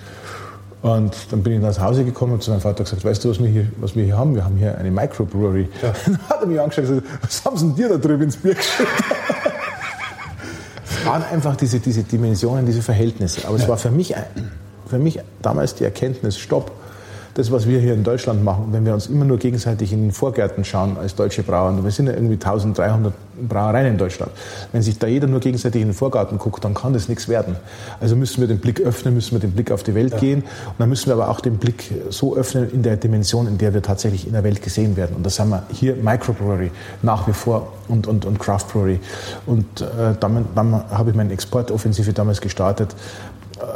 [0.82, 3.40] Und dann bin ich nach Hause gekommen und zu meinem Vater gesagt, weißt du, was
[3.40, 4.34] wir hier, was wir hier haben?
[4.34, 5.68] Wir haben hier eine Microbrewery.
[5.80, 5.92] Ja.
[6.06, 8.36] Dann hat er mich angeschaut und gesagt, was haben sie denn dir da drüben ins
[8.36, 8.88] Bier geschüttet?
[10.84, 13.46] es waren einfach diese, diese Dimensionen, diese Verhältnisse.
[13.46, 14.24] Aber es war für mich ein,
[14.92, 16.70] für mich damals die Erkenntnis, stopp,
[17.34, 20.12] das, was wir hier in Deutschland machen, wenn wir uns immer nur gegenseitig in den
[20.12, 23.14] Vorgärten schauen als deutsche Brauer, wir sind ja irgendwie 1300
[23.48, 24.32] Brauereien in Deutschland,
[24.70, 27.56] wenn sich da jeder nur gegenseitig in den Vorgarten guckt, dann kann das nichts werden.
[28.00, 30.18] Also müssen wir den Blick öffnen, müssen wir den Blick auf die Welt ja.
[30.18, 33.56] gehen und dann müssen wir aber auch den Blick so öffnen in der Dimension, in
[33.56, 35.16] der wir tatsächlich in der Welt gesehen werden.
[35.16, 36.70] Und das haben wir hier Microbrewery
[37.00, 39.00] nach wie vor und, und, und Craft Brewery.
[39.46, 42.94] Und äh, dann, dann habe ich meine Exportoffensive damals gestartet,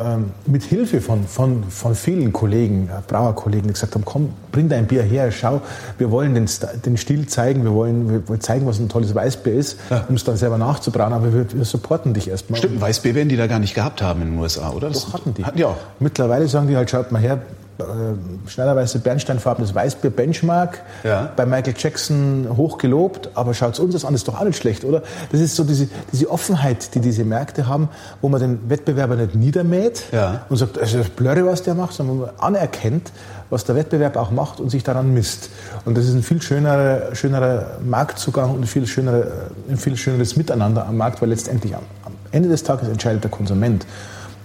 [0.02, 4.68] ähm, mit Hilfe von, von, von vielen Kollegen, äh, Brauerkollegen, die gesagt haben, komm, bring
[4.68, 5.60] dein Bier her, schau,
[5.98, 6.48] wir wollen den,
[6.84, 10.04] den Stil zeigen, wir wollen, wir zeigen, was ein tolles Weißbier ist, ja.
[10.08, 12.58] um es dann selber nachzubrauen, aber wir, wir supporten dich erstmal.
[12.58, 14.88] Stimmt, Weißbier werden die da gar nicht gehabt haben in den USA, oder?
[14.88, 15.44] Das Doch, hatten die.
[15.44, 15.76] Hatten die auch.
[16.00, 17.40] Mittlerweile sagen die halt, schaut mal her,
[17.78, 21.30] äh, schnellerweise bernsteinfarbenes Weißbier Benchmark ja.
[21.36, 25.02] bei Michael Jackson hochgelobt, aber schaut uns das an, ist doch auch nicht schlecht, oder?
[25.30, 27.90] Das ist so diese, diese Offenheit, die diese Märkte haben,
[28.22, 30.46] wo man den Wettbewerber nicht niedermäht ja.
[30.48, 33.12] und sagt, es ist blöre, was der macht, sondern wo man anerkennt,
[33.50, 35.50] was der Wettbewerb auch macht und sich daran misst.
[35.84, 39.26] Und das ist ein viel schönerer, schönerer Marktzugang und ein viel, schönerer,
[39.68, 43.30] ein viel schöneres Miteinander am Markt, weil letztendlich am, am Ende des Tages entscheidet der
[43.30, 43.86] Konsument.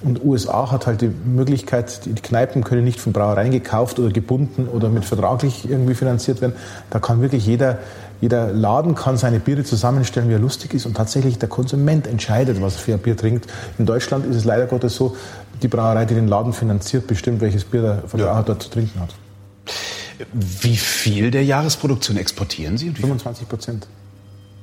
[0.03, 4.67] Und USA hat halt die Möglichkeit, die Kneipen können nicht von Brauereien gekauft oder gebunden
[4.67, 6.53] oder mit vertraglich irgendwie finanziert werden.
[6.89, 7.77] Da kann wirklich jeder,
[8.19, 12.61] jeder Laden kann seine Biere zusammenstellen, wie er lustig ist und tatsächlich der Konsument entscheidet,
[12.61, 13.47] was er für ein Bier trinkt.
[13.77, 15.15] In Deutschland ist es leider Gottes so,
[15.61, 18.43] die Brauerei, die den Laden finanziert, bestimmt, welches Bier der Verbraucher ja.
[18.43, 19.09] dort zu trinken hat.
[20.33, 22.91] Wie viel der Jahresproduktion exportieren Sie?
[22.91, 23.87] 25 Prozent.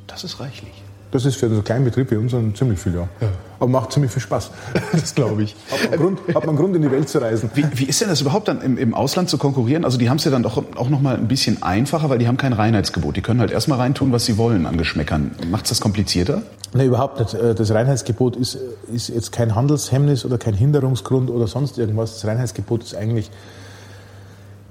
[0.07, 0.83] Das ist reichlich.
[1.11, 3.09] Das ist für so einen kleinen Betrieb wie unseren ziemlich viel, ja.
[3.21, 3.29] ja.
[3.59, 4.51] Aber macht ziemlich viel Spaß.
[4.93, 5.57] Das glaube ich.
[5.71, 7.51] Hat man, Grund, hat man Grund, in die Welt zu reisen.
[7.55, 9.85] Wie, wie ist denn das überhaupt dann im, im Ausland zu konkurrieren?
[9.85, 12.29] Also die haben es ja dann doch auch noch mal ein bisschen einfacher, weil die
[12.29, 13.17] haben kein Reinheitsgebot.
[13.17, 15.31] Die können halt erstmal reintun, was sie wollen an Geschmäckern.
[15.51, 16.43] Macht es das komplizierter?
[16.75, 17.35] Nee, überhaupt nicht.
[17.35, 18.59] Äh, das Reinheitsgebot ist,
[18.93, 22.15] ist jetzt kein Handelshemmnis oder kein Hinderungsgrund oder sonst irgendwas.
[22.15, 23.31] Das Reinheitsgebot ist eigentlich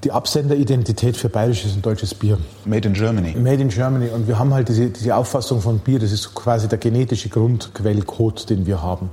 [0.04, 2.38] die Absenderidentität für bayerisches und deutsches Bier.
[2.66, 3.36] Made in Germany.
[3.36, 4.10] Made in Germany.
[4.10, 8.50] Und wir haben halt diese, diese Auffassung von Bier, das ist quasi der genetische Grundquellcode,
[8.50, 9.10] den wir haben.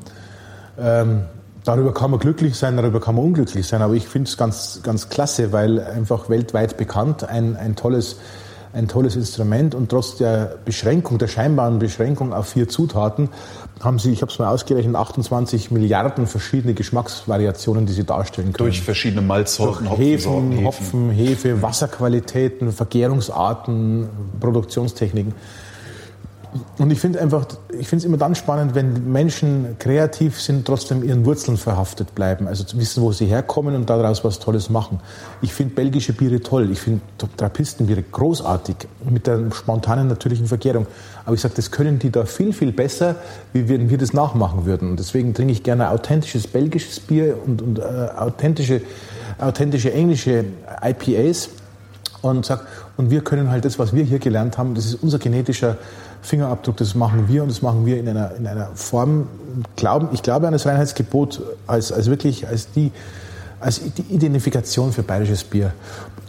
[0.78, 1.22] Ähm,
[1.64, 4.80] darüber kann man glücklich sein, darüber kann man unglücklich sein, aber ich finde es ganz,
[4.82, 8.16] ganz klasse, weil einfach weltweit bekannt ein, ein tolles
[8.74, 13.28] ein tolles Instrument und trotz der Beschränkung, der scheinbaren Beschränkung auf vier Zutaten,
[13.80, 18.68] haben sie, ich habe es mal ausgerechnet, 28 Milliarden verschiedene Geschmacksvariationen, die sie darstellen können.
[18.68, 24.08] Durch verschiedene Malzsorten, Hopfen, Hefen, Hopfen, Hefe, Wasserqualitäten, Vergärungsarten,
[24.40, 25.34] Produktionstechniken.
[26.78, 31.02] Und ich finde einfach, ich finde es immer dann spannend, wenn Menschen kreativ sind, trotzdem
[31.02, 32.46] ihren Wurzeln verhaftet bleiben.
[32.46, 35.00] Also zu wissen, wo sie herkommen und daraus was Tolles machen.
[35.42, 36.70] Ich finde belgische Biere toll.
[36.70, 37.00] Ich finde
[37.36, 38.76] Trappistenbiere großartig.
[39.08, 40.86] Mit der spontanen, natürlichen Vergärung.
[41.24, 43.16] Aber ich sage, das können die da viel, viel besser,
[43.52, 44.90] wie wenn wir das nachmachen würden.
[44.90, 48.82] Und deswegen trinke ich gerne authentisches belgisches Bier und, und äh, authentische,
[49.38, 50.44] authentische englische
[50.82, 51.48] IPAs.
[52.22, 55.18] Und sag, und wir können halt das, was wir hier gelernt haben, das ist unser
[55.18, 55.76] genetischer
[56.24, 59.28] Fingerabdruck, das machen wir und das machen wir in einer, in einer Form,
[59.76, 62.92] glauben, ich glaube an das Reinheitsgebot als, als wirklich, als die,
[63.60, 65.72] als die Identifikation für bayerisches Bier.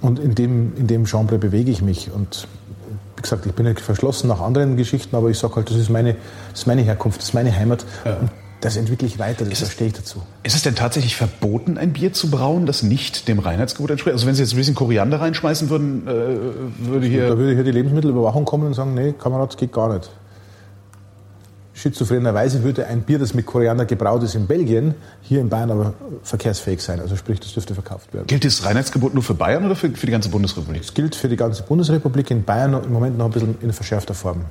[0.02, 2.12] Und in dem, in dem Genre bewege ich mich.
[2.14, 2.48] Und
[3.16, 5.90] wie gesagt, ich bin nicht verschlossen nach anderen Geschichten, aber ich sage halt, das ist
[5.90, 6.16] meine,
[6.52, 7.86] das ist meine Herkunft, das ist meine Heimat.
[8.04, 8.18] Ja.
[8.66, 10.24] Das entwickle ich weiter, das verstehe ich dazu.
[10.42, 14.16] Ist es denn tatsächlich verboten, ein Bier zu brauen, das nicht dem Reinheitsgebot entspricht?
[14.16, 17.30] Also wenn Sie jetzt ein bisschen Koriander reinschmeißen würden, äh, würde hier...
[17.30, 20.10] Da würde hier die Lebensmittelüberwachung kommen und sagen, nee, Kamerad, das geht gar nicht.
[21.76, 25.94] Schizophrenerweise würde ein Bier, das mit Koriander gebraut ist in Belgien, hier in Bayern aber
[26.24, 27.00] verkehrsfähig sein.
[27.00, 28.26] Also sprich, das dürfte verkauft werden.
[28.26, 30.82] Gilt das Reinheitsgebot nur für Bayern oder für, für die ganze Bundesrepublik?
[30.82, 34.16] Es gilt für die ganze Bundesrepublik, in Bayern im Moment noch ein bisschen in verschärfter
[34.16, 34.46] Form.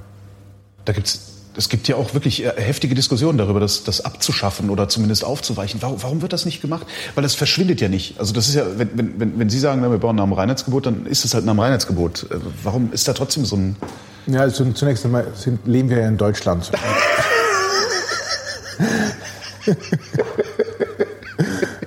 [0.84, 4.70] Da gibt es es gibt ja auch wirklich äh, heftige Diskussionen darüber, das, das abzuschaffen
[4.70, 5.82] oder zumindest aufzuweichen.
[5.82, 6.86] Warum, warum wird das nicht gemacht?
[7.14, 8.18] Weil das verschwindet ja nicht.
[8.18, 11.06] Also das ist ja, wenn, wenn, wenn Sie sagen, wir bauen nach dem Reinheitsgebot, dann
[11.06, 12.30] ist es halt nach dem Reinheitsgebot.
[12.30, 13.76] Äh, warum ist da trotzdem so ein...
[14.26, 16.72] Ja, also zunächst einmal sind, leben wir ja in Deutschland.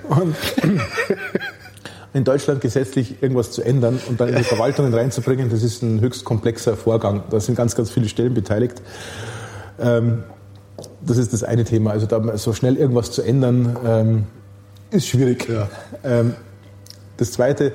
[0.09, 0.36] und
[2.13, 5.99] in Deutschland gesetzlich irgendwas zu ändern und dann in die Verwaltungen reinzubringen, das ist ein
[5.99, 7.24] höchst komplexer Vorgang.
[7.30, 8.82] Da sind ganz, ganz viele Stellen beteiligt.
[9.80, 10.23] Ähm,
[11.01, 11.91] das ist das eine Thema.
[11.91, 14.23] Also da so schnell irgendwas zu ändern, ähm,
[14.91, 15.47] ist schwierig.
[15.49, 15.69] Ja.
[16.03, 16.36] Ähm,
[17.17, 17.73] das zweite,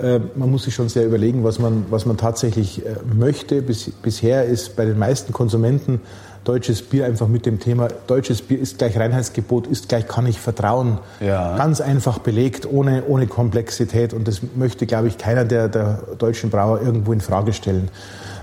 [0.00, 3.62] äh, man muss sich schon sehr überlegen, was man, was man tatsächlich äh, möchte.
[3.62, 6.00] Bis, bisher ist bei den meisten Konsumenten
[6.44, 10.40] deutsches Bier einfach mit dem Thema, deutsches Bier ist gleich Reinheitsgebot, ist gleich kann ich
[10.40, 10.98] vertrauen.
[11.20, 11.56] Ja.
[11.56, 14.12] Ganz einfach belegt, ohne, ohne Komplexität.
[14.12, 17.88] Und das möchte, glaube ich, keiner der, der deutschen Brauer irgendwo in Frage stellen.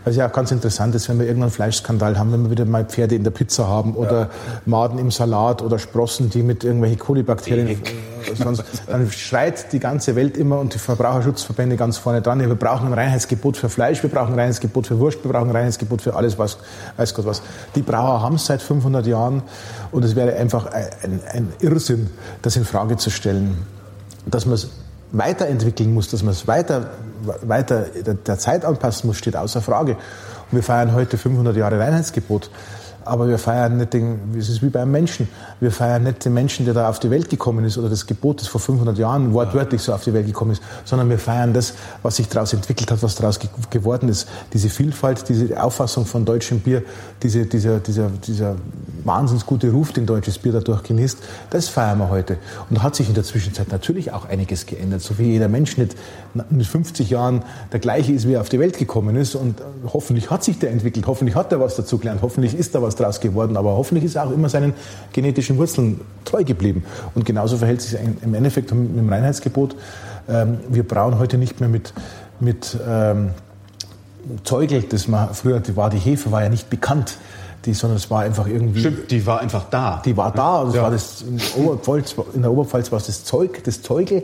[0.06, 2.86] Was ja auch ganz interessant ist, wenn wir irgendeinen Fleischskandal haben, wenn wir wieder mal
[2.86, 4.30] Pferde in der Pizza haben oder ja.
[4.66, 10.16] Maden im Salat oder Sprossen, die mit irgendwelchen Kolibakterien, äh, sonst, dann schreit die ganze
[10.16, 14.10] Welt immer und die Verbraucherschutzverbände ganz vorne dran, wir brauchen ein Reinheitsgebot für Fleisch, wir
[14.10, 16.58] brauchen ein Reinheitsgebot für Wurst, wir brauchen ein Reinheitsgebot für alles, was,
[16.98, 17.42] weiß Gott was.
[17.76, 19.44] Die Brauer haben es seit 500 Jahren
[19.92, 22.10] und es wäre einfach ein, ein Irrsinn,
[22.42, 23.58] das in Frage zu stellen,
[24.26, 24.70] dass man es
[25.12, 26.92] weiterentwickeln muss, dass man es weiter,
[27.42, 27.86] weiter
[28.26, 29.94] der, Zeit anpassen muss, steht außer Frage.
[29.94, 32.50] Und wir feiern heute 500 Jahre Reinheitsgebot.
[33.10, 35.28] aber wir feiern nicht den, es ist wie beim Menschen,
[35.60, 38.42] wir feiern nicht den Menschen, der da auf die Welt gekommen ist oder das Gebot,
[38.42, 41.74] das vor 500 Jahren wortwörtlich so auf die Welt gekommen ist, sondern wir feiern das,
[42.04, 44.28] was sich daraus entwickelt hat, was daraus ge geworden ist.
[44.54, 46.84] Diese Vielfalt, diese Auffassung von deutschem Bier,
[47.24, 48.56] diese, dieser, dieser, dieser
[49.04, 51.18] wahnsinns gute Ruf, den deutsches Bier dadurch genießt,
[51.50, 52.38] das feiern wir heute.
[52.70, 55.78] Und da hat sich in der Zwischenzeit natürlich auch einiges geändert, so wie jeder Mensch
[55.78, 55.96] nicht
[56.34, 59.62] mit 50 Jahren der gleiche ist, wie er auf die Welt gekommen ist und
[59.94, 62.96] hoffentlich hat sich der entwickelt, hoffentlich hat er was dazu gelernt, hoffentlich ist da was
[62.96, 64.74] draus geworden, aber hoffentlich ist er auch immer seinen
[65.14, 66.84] genetischen Wurzeln treu geblieben.
[67.16, 69.76] Und genauso verhält sich im Endeffekt mit dem Reinheitsgebot.
[70.28, 71.94] Ähm, wir brauen heute nicht mehr mit,
[72.40, 73.32] mit ähm,
[74.44, 77.18] Zeugel, das man früher die war, die Hefe war ja nicht bekannt.
[77.66, 78.80] Die, sondern es war einfach irgendwie.
[78.80, 80.02] Stimmt, die war einfach da.
[80.06, 80.60] Die war da.
[80.60, 80.84] Also ja.
[80.84, 84.24] war das in, Oberpfalz, in der Oberpfalz war es das Zeug, das Zeugel.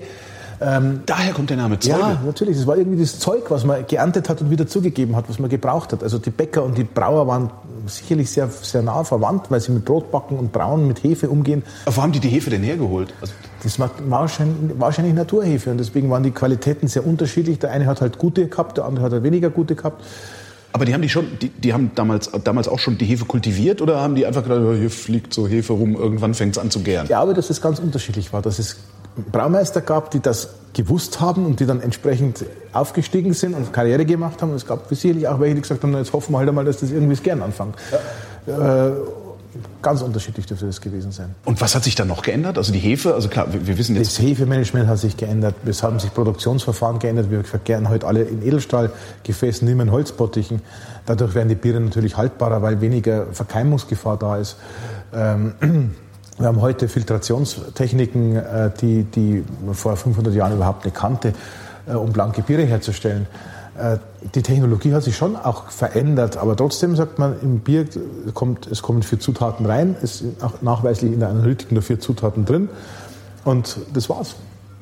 [0.61, 1.99] Ähm, Daher kommt der Name Zeuge.
[1.99, 2.57] Ja, natürlich.
[2.57, 5.49] Es war irgendwie das Zeug, was man geerntet hat und wieder zugegeben hat, was man
[5.49, 6.03] gebraucht hat.
[6.03, 7.49] Also die Bäcker und die Brauer waren
[7.87, 11.63] sicherlich sehr, sehr nah verwandt, weil sie mit Brotbacken und Brauen mit Hefe umgehen.
[11.85, 13.13] Aber wo haben die die Hefe denn hergeholt?
[13.21, 13.33] Also
[13.63, 17.59] das war wahrscheinlich, wahrscheinlich Naturhefe und deswegen waren die Qualitäten sehr unterschiedlich.
[17.59, 20.03] Der eine hat halt gute gehabt, der andere hat halt weniger gute gehabt.
[20.71, 23.81] Aber die haben die schon, die, die haben damals, damals auch schon die Hefe kultiviert
[23.81, 26.69] oder haben die einfach gedacht, oh, hier fliegt so Hefe rum, irgendwann fängt es an
[26.69, 27.05] zu gären?
[27.05, 28.75] Ich glaube, dass es ganz unterschiedlich war, dass es
[29.31, 34.41] Braumeister gab, die das gewusst haben und die dann entsprechend aufgestiegen sind und Karriere gemacht
[34.41, 34.51] haben.
[34.51, 36.65] Und es gab sicherlich auch welche, die gesagt haben, na, jetzt hoffen wir halt einmal,
[36.65, 37.75] dass das irgendwie gern anfängt.
[38.47, 38.87] Ja.
[38.87, 38.91] Äh,
[39.81, 41.33] ganz unterschiedlich dürfte das gewesen sein.
[41.45, 42.57] Und was hat sich da noch geändert?
[42.57, 44.17] Also die Hefe, also klar, wir, wir wissen jetzt...
[44.17, 48.45] Das Hefemanagement hat sich geändert, es haben sich Produktionsverfahren geändert, wir verkehren heute alle in
[48.45, 50.61] Edelstahlgefäßen, nicht mehr in Holzbottichen.
[51.05, 54.57] Dadurch werden die Biere natürlich haltbarer, weil weniger Verkeimungsgefahr da ist.
[55.13, 55.95] Ähm,
[56.37, 61.33] wir haben heute Filtrationstechniken, äh, die, die man vor 500 Jahren überhaupt nicht kannte,
[61.87, 63.27] äh, um blanke Biere herzustellen.
[63.77, 63.97] Äh,
[64.33, 67.85] die Technologie hat sich schon auch verändert, aber trotzdem sagt man, im Bier
[68.33, 71.99] kommt, es kommen vier Zutaten rein, es sind auch nachweislich in der Analytik nur vier
[71.99, 72.69] Zutaten drin
[73.43, 74.35] und das war's.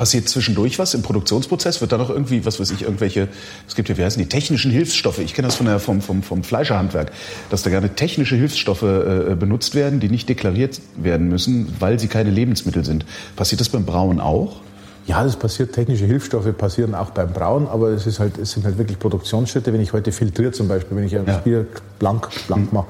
[0.04, 1.80] Passiert zwischendurch was im Produktionsprozess?
[1.80, 3.30] Wird da noch irgendwie, was weiß ich, irgendwelche,
[3.70, 5.20] es gibt ja, wie heißen die, technischen Hilfsstoffe.
[5.20, 7.14] Ich kenne das von der, vom, vom, vom Fleischerhandwerk,
[7.49, 12.10] dass da gerne technische Hilfsstoffe äh, benutzt werden, die nicht deklariert werden müssen, weil sie
[12.10, 13.06] keine Lebensmittel sind.
[13.38, 14.58] Passiert das beim Brauen auch?
[15.06, 15.72] Ja, das passiert.
[15.72, 19.72] Technische Hilfsstoffe passieren auch beim Brauen, aber es, ist halt, es sind halt wirklich Produktionsschritte.
[19.72, 21.38] Wenn ich heute filtriere zum Beispiel, wenn ich ein ja.
[21.38, 21.66] Bier
[21.99, 22.88] blank, blank mache,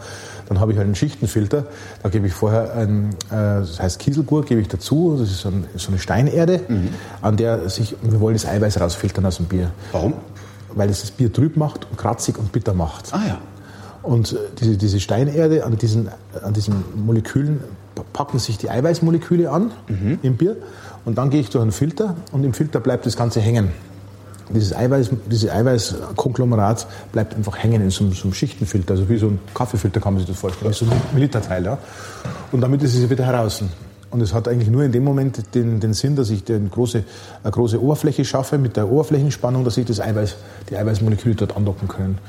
[0.47, 1.65] dann habe ich halt einen Schichtenfilter.
[2.01, 5.17] Da gebe ich vorher ein, äh, das heißt Kieselgur, gebe ich dazu.
[5.19, 6.89] Das ist so, ein, so eine Steinerde, mhm.
[7.21, 9.71] an der sich, wir wollen das Eiweiß rausfiltern aus dem Bier.
[9.91, 10.13] Warum?
[10.75, 13.13] Weil es das Bier trüb macht und kratzig und bitter macht.
[13.13, 13.37] Ah ja.
[14.01, 16.09] Und äh, diese, diese Steinerde, an diesen,
[16.43, 17.61] an diesen Molekülen
[18.11, 20.19] packen sich die Eiweißmoleküle an mhm.
[20.21, 20.57] im Bier.
[21.05, 23.69] Und dann gehe ich durch einen Filter und im Filter bleibt das Ganze hängen.
[24.49, 29.27] Dieses Eiweiß, dieses Eiweißkonglomerat bleibt einfach hängen in so, so, einem Schichtenfilter, also wie so
[29.27, 31.65] ein Kaffeefilter kann man sich das vorstellen, wie so ein Militerteil.
[31.65, 31.77] Ja?
[32.51, 33.63] Und damit ist es wieder heraus.
[34.11, 37.03] Und es hat eigentlich nur in dem Moment den, den Sinn, dass ich eine große,
[37.41, 40.35] eine große Oberfläche schaffe mit der Oberflächenspannung, dass sich das Eiweiß,
[40.69, 42.19] die Eiweißmoleküle dort andocken können.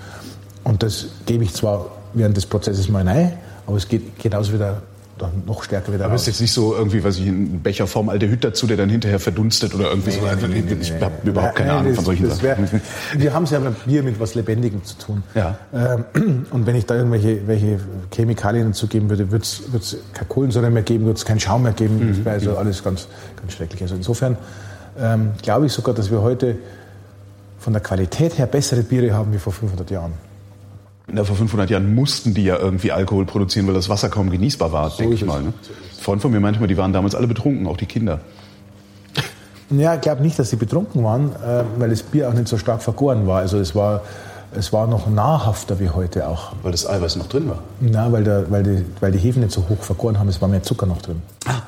[0.62, 3.34] Und das gebe ich zwar während des Prozesses mal rein,
[3.66, 4.82] aber es geht genauso wieder
[5.18, 7.86] dann noch stärker wieder Aber es ist jetzt nicht so irgendwie, weiß ich, ein Becher
[7.86, 10.26] Form Aldehyd dazu, der dann hinterher verdunstet oder irgendwie nee, so.
[10.26, 12.42] Also, nee, nee, ich habe überhaupt keine Ahnung von solchen Sachen.
[12.42, 12.80] Wär,
[13.16, 15.22] wir haben es ja beim Bier mit was Lebendigem zu tun.
[15.34, 15.58] Ja.
[15.72, 17.78] Ähm, und wenn ich da irgendwelche welche
[18.12, 21.98] Chemikalien dazugeben würde, würde es keine Kohlensäure mehr geben, würde es keinen Schaum mehr geben.
[21.98, 22.08] Mhm.
[22.08, 23.06] Das wäre also alles ganz,
[23.36, 23.82] ganz schrecklich.
[23.82, 24.36] Also insofern
[24.98, 26.56] ähm, glaube ich sogar, dass wir heute
[27.58, 30.12] von der Qualität her bessere Biere haben wie vor 500 Jahren.
[31.06, 34.72] Na, vor 500 Jahren mussten die ja irgendwie Alkohol produzieren, weil das Wasser kaum genießbar
[34.72, 35.42] war, so denke ich mal.
[35.42, 35.52] Ne?
[36.00, 38.20] Freund von mir manchmal, die waren damals alle betrunken, auch die Kinder.
[39.70, 42.58] Ja, ich glaube nicht, dass sie betrunken waren, äh, weil das Bier auch nicht so
[42.58, 43.38] stark vergoren war.
[43.40, 44.02] Also es war,
[44.54, 46.52] es war noch nahrhafter wie heute auch.
[46.62, 47.58] Weil das Eiweiß noch drin war?
[47.80, 50.48] Na, weil, der, weil, die, weil die Hefen nicht so hoch vergoren haben, es war
[50.48, 51.22] mehr Zucker noch drin.
[51.46, 51.62] Ah.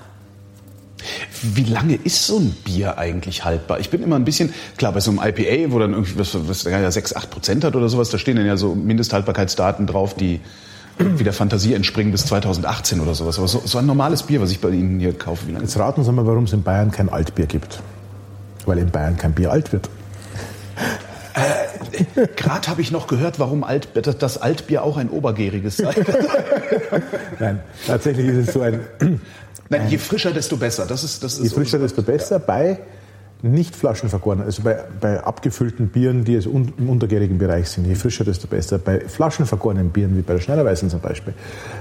[1.42, 3.80] Wie lange ist so ein Bier eigentlich haltbar?
[3.80, 6.64] Ich bin immer ein bisschen, klar, bei so einem IPA, wo dann irgendwie was, was
[6.64, 10.40] ja 6, 8 Prozent hat oder sowas, da stehen dann ja so Mindesthaltbarkeitsdaten drauf, die
[10.98, 13.38] wie der Fantasie entspringen bis 2018 oder sowas.
[13.38, 15.64] Aber so, so, ein normales Bier, was ich bei Ihnen hier kaufe, wie lange?
[15.64, 17.80] Jetzt raten Sie mal, warum es in Bayern kein Altbier gibt.
[18.64, 19.90] Weil in Bayern kein Bier alt wird.
[21.36, 25.92] Äh, Gerade habe ich noch gehört, warum Alt, das Altbier auch ein obergäriges sei.
[27.38, 28.80] Nein, tatsächlich ist es so ein,
[29.68, 30.86] Nein, je frischer, desto besser.
[30.86, 32.38] Das ist, das ist je frischer, desto besser.
[32.38, 32.78] Bei
[33.42, 37.94] nicht flaschenvergorenen, also bei, bei abgefüllten Bieren, die also un, im untergärigen Bereich sind, je
[37.94, 38.78] frischer, desto besser.
[38.78, 41.34] Bei flaschenvergorenen Bieren, wie bei der Schneiderweißen zum Beispiel,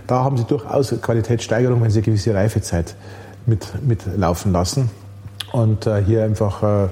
[0.07, 2.95] da haben sie durchaus Qualitätssteigerung, wenn sie eine gewisse Reifezeit
[3.45, 4.89] mit, mitlaufen lassen.
[5.53, 6.87] Und äh, hier einfach, äh,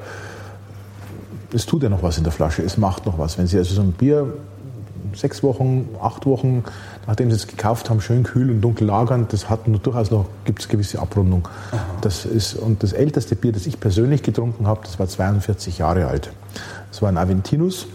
[1.54, 3.38] es tut ja noch was in der Flasche, es macht noch was.
[3.38, 4.34] Wenn Sie also so ein Bier
[5.16, 6.64] sechs Wochen, acht Wochen,
[7.08, 9.28] nachdem sie es gekauft haben, schön kühl und dunkel lagern.
[9.30, 11.48] Das hat nur durchaus noch, gibt es gewisse Abrundung.
[12.02, 16.08] Das ist, und das älteste Bier, das ich persönlich getrunken habe, das war 42 Jahre
[16.08, 16.32] alt.
[16.90, 17.88] Das war ein Aventinus.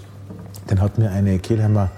[0.71, 1.91] Den hat mir eine Kehlheimer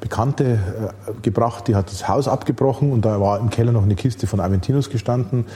[0.00, 3.94] Bekannte äh, gebracht, die hat das Haus abgebrochen und da war im Keller noch eine
[3.94, 5.46] Kiste von Aventinus gestanden.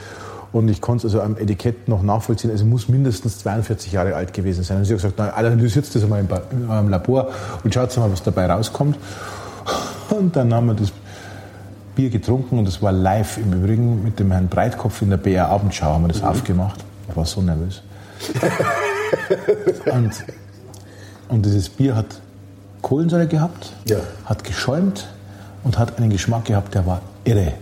[0.53, 2.51] Und ich konnte es also am Etikett noch nachvollziehen.
[2.51, 4.77] Also muss mindestens 42 Jahre alt gewesen sein.
[4.77, 7.29] Und sie hat gesagt, na, analysiert das einmal in eurem Labor
[7.63, 8.97] und schaut mal, was dabei rauskommt.
[10.09, 10.91] Und dann haben wir das
[11.95, 15.47] Bier getrunken und das war live im Übrigen mit dem Herrn Breitkopf in der BR
[15.49, 16.27] Abendschau haben wir das mhm.
[16.27, 16.83] aufgemacht.
[17.09, 17.81] Ich war so nervös.
[19.91, 20.11] und,
[21.29, 22.07] und dieses Bier hat
[22.81, 23.97] Kohlensäure gehabt, ja.
[24.25, 25.07] hat geschäumt
[25.63, 27.53] und hat einen Geschmack gehabt, der war irre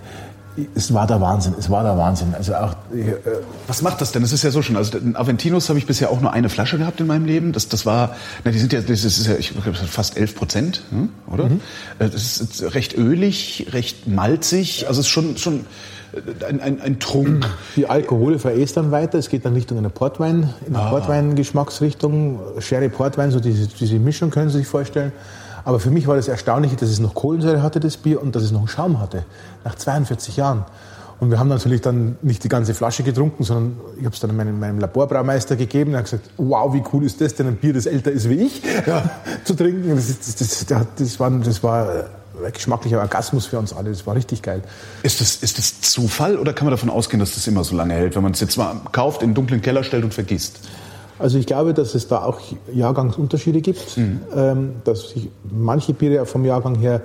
[0.76, 2.34] es war der Wahnsinn, es war der Wahnsinn.
[2.36, 3.14] Also auch, äh,
[3.68, 4.22] Was macht das denn?
[4.22, 4.76] Das ist ja so schon.
[4.76, 7.52] Also den Aventinus habe ich bisher auch nur eine Flasche gehabt in meinem Leben.
[7.52, 10.82] Das, das war, na, die sind ja, das ist ja, ich glaube, fast 11 Prozent,
[10.90, 11.46] hm, oder?
[11.46, 11.62] Mhm.
[12.00, 14.88] Äh, das ist recht ölig, recht malzig.
[14.88, 15.66] Also es ist schon, schon
[16.14, 17.48] äh, ein, ein, ein Trunk.
[17.76, 19.18] Die Alkohole verästern weiter.
[19.18, 20.90] Es geht dann Richtung einer Portwein, in eine ah.
[20.90, 22.40] Portwein-Geschmacksrichtung.
[22.60, 25.12] Sherry Portwein, so diese, diese Mischung können Sie sich vorstellen.
[25.70, 28.42] Aber für mich war das Erstaunliche, dass es noch Kohlensäure hatte, das Bier, und dass
[28.42, 29.24] es noch einen Schaum hatte.
[29.64, 30.66] Nach 42 Jahren.
[31.20, 34.36] Und wir haben natürlich dann nicht die ganze Flasche getrunken, sondern ich habe es dann
[34.36, 35.92] meinem, meinem Laborbraumeister gegeben.
[35.92, 38.48] Er hat gesagt, wow, wie cool ist das denn, ein Bier, das älter ist wie
[38.48, 39.12] ich, ja,
[39.44, 39.96] zu trinken.
[39.96, 40.66] Das, das, das,
[40.98, 41.88] das, war, das war
[42.44, 43.92] ein geschmacklicher Orgasmus für uns alle.
[43.92, 44.64] Das war richtig geil.
[45.04, 47.94] Ist das, ist das Zufall oder kann man davon ausgehen, dass das immer so lange
[47.94, 50.62] hält, wenn man es jetzt mal kauft, in den dunklen Keller stellt und vergisst?
[51.20, 52.40] Also ich glaube, dass es da auch
[52.74, 54.22] Jahrgangsunterschiede gibt, mhm.
[54.36, 57.02] ähm, dass sich manche Biere vom Jahrgang her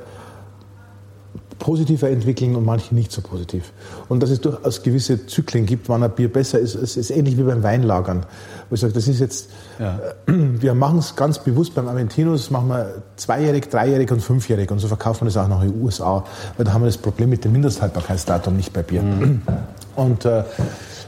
[1.59, 3.73] positiver entwickeln und manche nicht so positiv.
[4.09, 6.75] Und dass es durchaus gewisse Zyklen gibt, wann ein Bier besser ist.
[6.75, 8.27] Es ist ähnlich wie beim Weinlagern.
[8.69, 9.99] Wo ich sage, das ist jetzt, ja.
[10.27, 14.71] äh, wir machen es ganz bewusst beim Aventinus, machen wir zweijährig, dreijährig und fünfjährig.
[14.71, 16.25] Und so verkaufen wir das auch noch in den USA.
[16.57, 19.03] Weil da haben wir das Problem mit dem Mindesthaltbarkeitsdatum nicht bei Bier.
[19.03, 19.43] Mhm.
[19.97, 20.45] Und äh,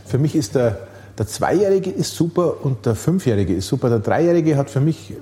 [0.07, 0.79] für mich ist der,
[1.19, 3.89] der Zweijährige ist super und der Fünfjährige ist super.
[3.89, 5.15] Der Dreijährige hat für mich,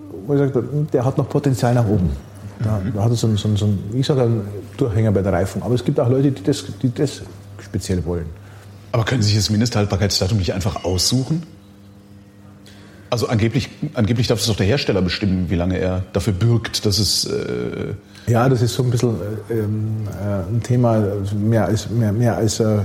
[0.93, 2.11] der hat noch Potenzial nach oben.
[2.63, 2.93] Da, mhm.
[2.95, 4.43] da hat er so, so, so, ich sage, einen
[4.77, 5.63] Durchhänger bei der Reifung.
[5.63, 7.23] Aber es gibt auch Leute, die das, die das
[7.63, 8.27] speziell wollen.
[8.93, 11.43] Aber können Sie sich das Mindesthaltbarkeitsdatum nicht einfach aussuchen?
[13.11, 16.99] Also angeblich, angeblich darf es doch der Hersteller bestimmen, wie lange er dafür bürgt, dass
[16.99, 17.25] es.
[17.25, 17.95] Äh
[18.27, 19.15] ja, das ist so ein bisschen
[19.49, 21.05] äh, ähm, äh, ein Thema,
[21.37, 22.79] mehr als, mehr, mehr als äh,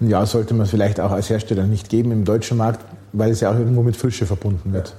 [0.00, 3.30] ein Jahr sollte man es vielleicht auch als Hersteller nicht geben im deutschen Markt, weil
[3.30, 4.94] es ja auch irgendwo mit Frische verbunden wird.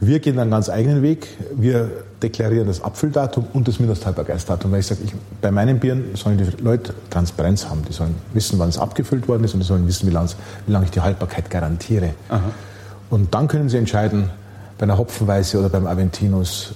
[0.00, 1.28] Wir gehen einen ganz eigenen Weg.
[1.54, 1.90] Wir
[2.22, 4.72] deklarieren das Abfülldatum und das Mindesthaltbarkeitsdatum.
[4.72, 7.82] Weil ich sage, ich, bei meinen Bieren sollen die Leute Transparenz haben.
[7.88, 10.28] Die sollen wissen, wann es abgefüllt worden ist und die sollen wissen, wie lange,
[10.66, 12.10] wie lange ich die Haltbarkeit garantiere.
[12.28, 12.40] Aha.
[13.10, 14.30] Und dann können sie entscheiden,
[14.78, 16.74] bei einer Hopfenweise oder beim Aventinus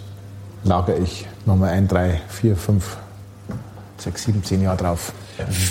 [0.65, 2.97] lagere ich nochmal ein, drei, vier, fünf,
[3.99, 5.13] sechs, sieben, zehn Jahre drauf.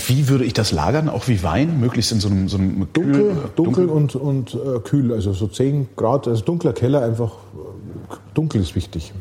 [0.07, 1.09] Wie würde ich das lagern?
[1.09, 1.79] Auch wie Wein?
[1.79, 5.13] Möglichst in so einem, so einem dunkel, kühl, dunkel, dunkel und, und äh, kühl.
[5.13, 7.31] Also so 10 Grad, also dunkler Keller einfach.
[7.31, 9.13] Äh, dunkel ist wichtig.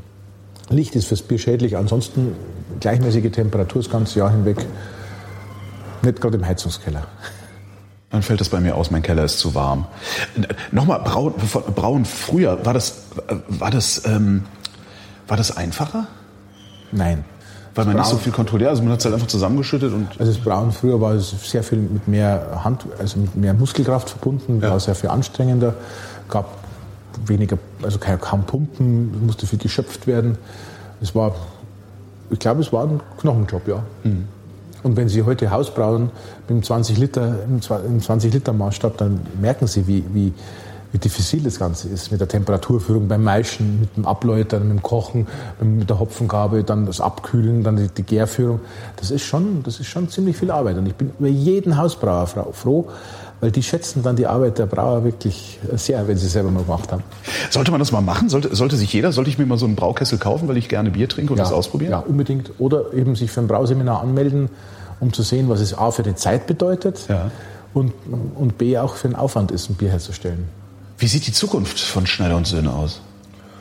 [0.69, 1.77] Licht ist fürs Bier schädlich.
[1.77, 2.33] Ansonsten
[2.81, 4.65] gleichmäßige Temperatur das ganze Jahr hinweg.
[6.03, 7.07] Nicht gerade im Heizungskeller.
[8.11, 9.87] Dann fällt das bei mir aus, mein Keller ist zu warm.
[10.71, 11.35] Nochmal, Brauen,
[11.75, 13.03] Brauen früher, war das,
[13.49, 14.45] war das, ähm,
[15.27, 16.07] war das einfacher?
[16.93, 17.25] Nein.
[17.77, 20.09] Weil man nicht so viel kontrolliert, also man hat es halt einfach zusammengeschüttet und.
[20.19, 24.11] Also das Brauen früher war es sehr viel mit mehr Hand, also mit mehr Muskelkraft
[24.11, 24.71] verbunden, ja.
[24.71, 25.75] war sehr viel anstrengender,
[26.29, 26.49] gab
[27.27, 30.39] weniger, also kaum Pumpen, musste viel geschöpft werden.
[31.01, 31.35] Es war,
[32.31, 33.83] ich glaube, es war ein Knochenjob, ja.
[34.05, 34.25] Mhm.
[34.83, 36.11] Und wenn Sie heute Haus brauen
[36.43, 40.33] mit einem 20 Liter, im 20 Liter Maßstab, dann merken Sie, wie, wie,
[40.97, 44.83] wie diffizil das Ganze ist mit der Temperaturführung beim Maischen, mit dem Abläutern, mit dem
[44.83, 45.27] Kochen,
[45.61, 48.61] mit der Hopfengabe, dann das Abkühlen, dann die, die Gärführung.
[48.97, 50.79] Das ist, schon, das ist schon ziemlich viel Arbeit.
[50.79, 52.89] Und ich bin über jeden Hausbrauer froh,
[53.43, 56.63] weil die schätzen dann die Arbeit der Brauer wirklich sehr, wenn sie es selber mal
[56.63, 57.03] gemacht haben.
[57.51, 58.31] Sollte man das mal machen?
[58.31, 60.91] Sollte, sollte sich jeder, sollte ich mir mal so einen Braukessel kaufen, weil ich gerne
[60.91, 61.91] Bier trinke und ja, das ausprobieren?
[61.91, 62.53] Ja, unbedingt.
[62.57, 64.49] Oder eben sich für ein Brauseminar anmelden,
[65.01, 67.31] um zu sehen, was es A für die Zeit bedeutet ja.
[67.75, 67.93] und,
[68.35, 70.49] und B auch für den Aufwand ist, ein Bier herzustellen.
[70.99, 73.01] Wie sieht die Zukunft von Schneider und Söhne aus?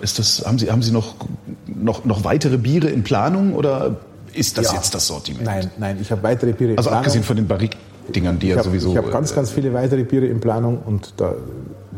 [0.01, 1.15] Ist das, haben Sie, haben Sie noch,
[1.65, 3.97] noch, noch weitere Biere in Planung oder
[4.33, 4.75] ist das ja.
[4.75, 5.45] jetzt das Sortiment?
[5.45, 7.05] Nein, nein, ich habe weitere Biere in also Planung.
[7.05, 8.91] Also abgesehen von den Barrique-Dingern, die ja sowieso...
[8.91, 11.33] Ich habe ganz, ganz viele weitere Biere in Planung und da,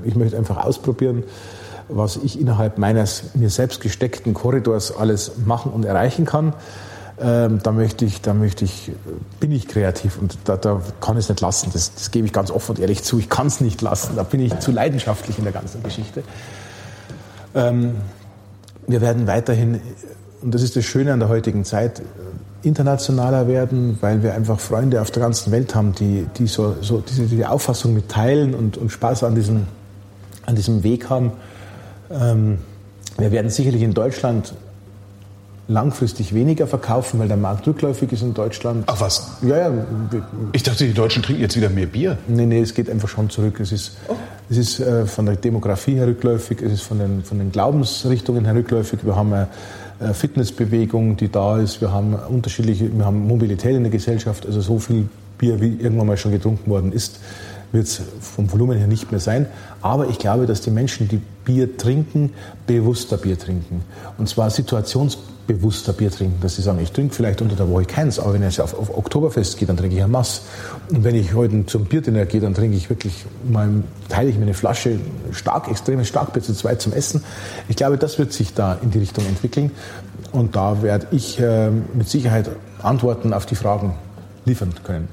[0.04, 1.24] ich möchte einfach ausprobieren,
[1.90, 6.54] was ich innerhalb meines mir selbst gesteckten Korridors alles machen und erreichen kann
[7.20, 8.92] ähm, da möchte ich, da möchte ich,
[9.40, 11.72] bin ich kreativ und da, da kann ich es nicht lassen.
[11.74, 13.18] Das, das gebe ich ganz offen und ehrlich zu.
[13.18, 14.16] Ich kann es nicht lassen.
[14.16, 16.24] Da bin ich zu leidenschaftlich in der ganzen Geschichte.
[17.56, 17.96] Ähm,
[18.86, 19.82] wir werden weiterhin,
[20.42, 22.04] und das ist das Schöne an der heutigen Zeit,
[22.62, 27.02] internationaler werden, weil wir einfach Freunde auf der ganzen Welt haben, die, die so, so
[27.02, 29.66] diese, die Auffassung mitteilen und, und Spaß an diesem,
[30.46, 31.32] an diesem Weg haben.
[32.12, 32.60] Ähm,
[33.18, 34.54] wir werden sicherlich in Deutschland
[35.68, 38.86] langfristig weniger verkaufen, weil der Markt rückläufig ist in Deutschland.
[38.88, 39.38] Ach was?
[39.42, 39.72] Ja, ja.
[40.54, 42.18] Ich dachte, die Deutschen trinken jetzt wieder mehr Bier.
[42.28, 43.60] Nee, nee, es geht einfach schon zurück.
[43.60, 44.16] Es ist, oh.
[44.50, 48.46] es ist äh, von der Demografie her rückläufig, es ist von den, von den Glaubensrichtungen
[48.46, 49.00] her rückläufig.
[49.04, 51.82] Wir haben eine Fitnessbewegung, die da ist.
[51.82, 54.46] Wir haben unterschiedliche, wir haben Mobilität in der Gesellschaft.
[54.46, 57.20] Also so viel Bier, wie irgendwann mal schon getrunken worden ist,
[57.72, 59.48] wird es vom Volumen her nicht mehr sein.
[59.82, 62.32] Aber ich glaube, dass die Menschen, die Bier trinken,
[62.66, 63.84] bewusster Bier trinken.
[64.18, 64.50] Und zwar
[65.48, 66.40] situationsbewusster Bier trinken.
[66.42, 68.96] Dass sie sagen, ich trinke vielleicht unter der Woche keins, aber wenn ich auf, auf
[68.96, 70.44] Oktoberfest gehe, dann trinke ich ein Mass.
[70.90, 73.70] Und wenn ich heute zum Bierdinner gehe, dann trinke ich wirklich mal,
[74.10, 75.00] teile ich mir eine Flasche
[75.32, 77.24] stark, extremes Starkbier zu zweit zum Essen.
[77.68, 79.72] Ich glaube, das wird sich da in die Richtung entwickeln.
[80.32, 82.50] Und da werde ich äh, mit Sicherheit
[82.82, 83.94] Antworten auf die Fragen
[84.46, 85.08] liefern können.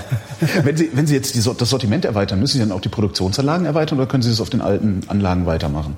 [0.62, 3.66] wenn, Sie, wenn Sie jetzt die, das Sortiment erweitern, müssen Sie dann auch die Produktionsanlagen
[3.66, 5.96] erweitern oder können Sie das auf den alten Anlagen weitermachen?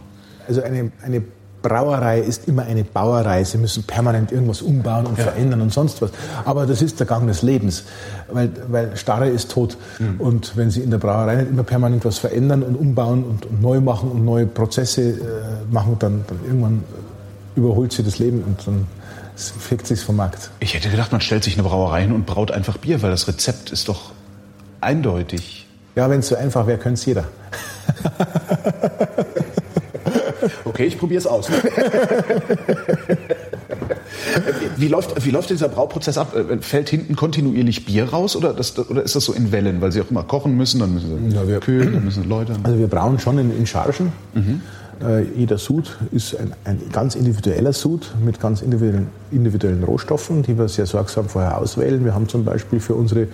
[0.48, 1.22] Also eine, eine
[1.62, 3.44] Brauerei ist immer eine Bauerei.
[3.44, 5.24] Sie müssen permanent irgendwas umbauen und ja.
[5.24, 6.10] verändern und sonst was.
[6.44, 7.84] Aber das ist der Gang des Lebens,
[8.30, 9.76] weil, weil Starre ist tot.
[9.98, 10.20] Mhm.
[10.20, 13.60] Und wenn Sie in der Brauerei nicht immer permanent was verändern und umbauen und, und
[13.60, 15.16] neu machen und neue Prozesse äh,
[15.70, 16.84] machen, dann, dann irgendwann
[17.56, 18.86] überholt Sie das Leben und dann
[19.36, 20.50] fickt sich vom Markt.
[20.60, 23.28] Ich hätte gedacht, man stellt sich eine Brauerei hin und braut einfach Bier, weil das
[23.28, 24.12] Rezept ist doch
[24.80, 25.66] eindeutig.
[25.96, 27.24] Ja, wenn es so einfach wäre, könnte es jeder.
[30.64, 31.48] okay, ich probiere es aus.
[34.76, 36.34] wie, läuft, wie läuft dieser Brauprozess ab?
[36.60, 40.00] Fällt hinten kontinuierlich Bier raus oder, das, oder ist das so in Wellen, weil Sie
[40.00, 42.54] auch immer kochen müssen, dann müssen Sie ja, wir, kühlen, dann müssen Leute...
[42.62, 44.12] Also wir brauen schon in, in Chargen.
[44.34, 44.60] Mhm.
[45.02, 50.58] Äh, jeder Sud ist ein, ein, ganz individueller Sud mit ganz individuellen, individuellen, Rohstoffen, die
[50.58, 52.04] wir sehr sorgsam vorher auswählen.
[52.04, 53.28] Wir haben zum Beispiel für unsere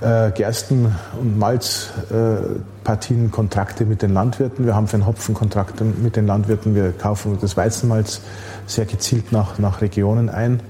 [0.00, 4.66] äh, Gersten- und Malzpartien äh, Kontrakte mit den Landwirten.
[4.66, 6.74] Wir haben für den Hopfen Kontrakte mit den Landwirten.
[6.74, 8.20] Wir kaufen das Weizenmalz
[8.66, 10.60] sehr gezielt nach, nach Regionen ein,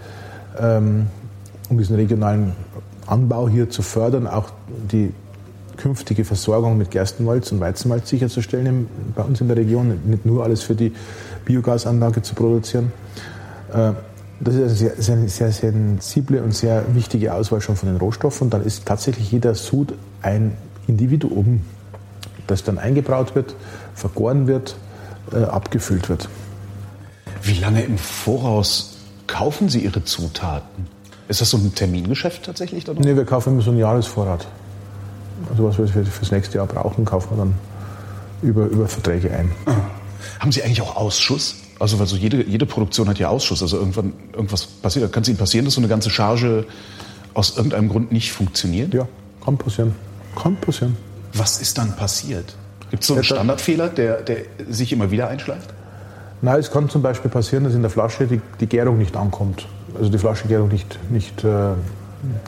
[0.59, 1.07] ähm,
[1.68, 2.53] um diesen regionalen
[3.07, 4.26] Anbau hier zu fördern.
[4.26, 5.12] Auch die
[5.76, 10.62] künftige Versorgung mit Gerstenmalz und Weizenmalz sicherzustellen bei uns in der Region, nicht nur alles
[10.62, 10.93] für die
[11.45, 12.93] Biogasanlage zu produzieren.
[13.72, 13.93] Äh,
[14.41, 18.49] das ist eine sehr, sehr, sensible und sehr wichtige Auswahl schon von den Rohstoffen.
[18.49, 21.62] Dann ist tatsächlich jeder Sud ein Individuum,
[22.47, 23.55] das dann eingebraut wird,
[23.95, 24.76] vergoren wird,
[25.32, 26.28] äh, abgefüllt wird.
[27.43, 30.86] Wie lange im Voraus kaufen Sie Ihre Zutaten?
[31.28, 32.86] Ist das so ein Termingeschäft tatsächlich?
[32.86, 34.49] Nee, wir kaufen immer so einen Jahresvorrat.
[35.51, 37.55] Also was wir für, das nächste Jahr brauchen, kaufen wir dann
[38.43, 39.53] über, über Verträge ein.
[39.66, 39.74] Ah.
[40.41, 41.57] Haben Sie eigentlich auch Ausschuss?
[41.81, 43.62] Also weil so jede, jede Produktion hat ja Ausschuss.
[43.62, 45.11] Also irgendwann irgendwas passiert.
[45.12, 46.66] Kann es Ihnen passieren, dass so eine ganze Charge
[47.35, 48.93] aus irgendeinem Grund nicht funktioniert?
[48.93, 49.09] Ja,
[49.45, 49.95] kann passieren.
[50.41, 50.97] Kann passieren.
[51.33, 52.55] Was ist dann passiert?
[52.91, 55.72] Gibt es so einen ja, Standardfehler, der, der sich immer wieder einschleift?
[56.43, 59.66] Nein, es kann zum Beispiel passieren, dass in der Flasche die, die Gärung nicht ankommt.
[59.97, 61.72] Also die Flaschengärung nicht, nicht äh,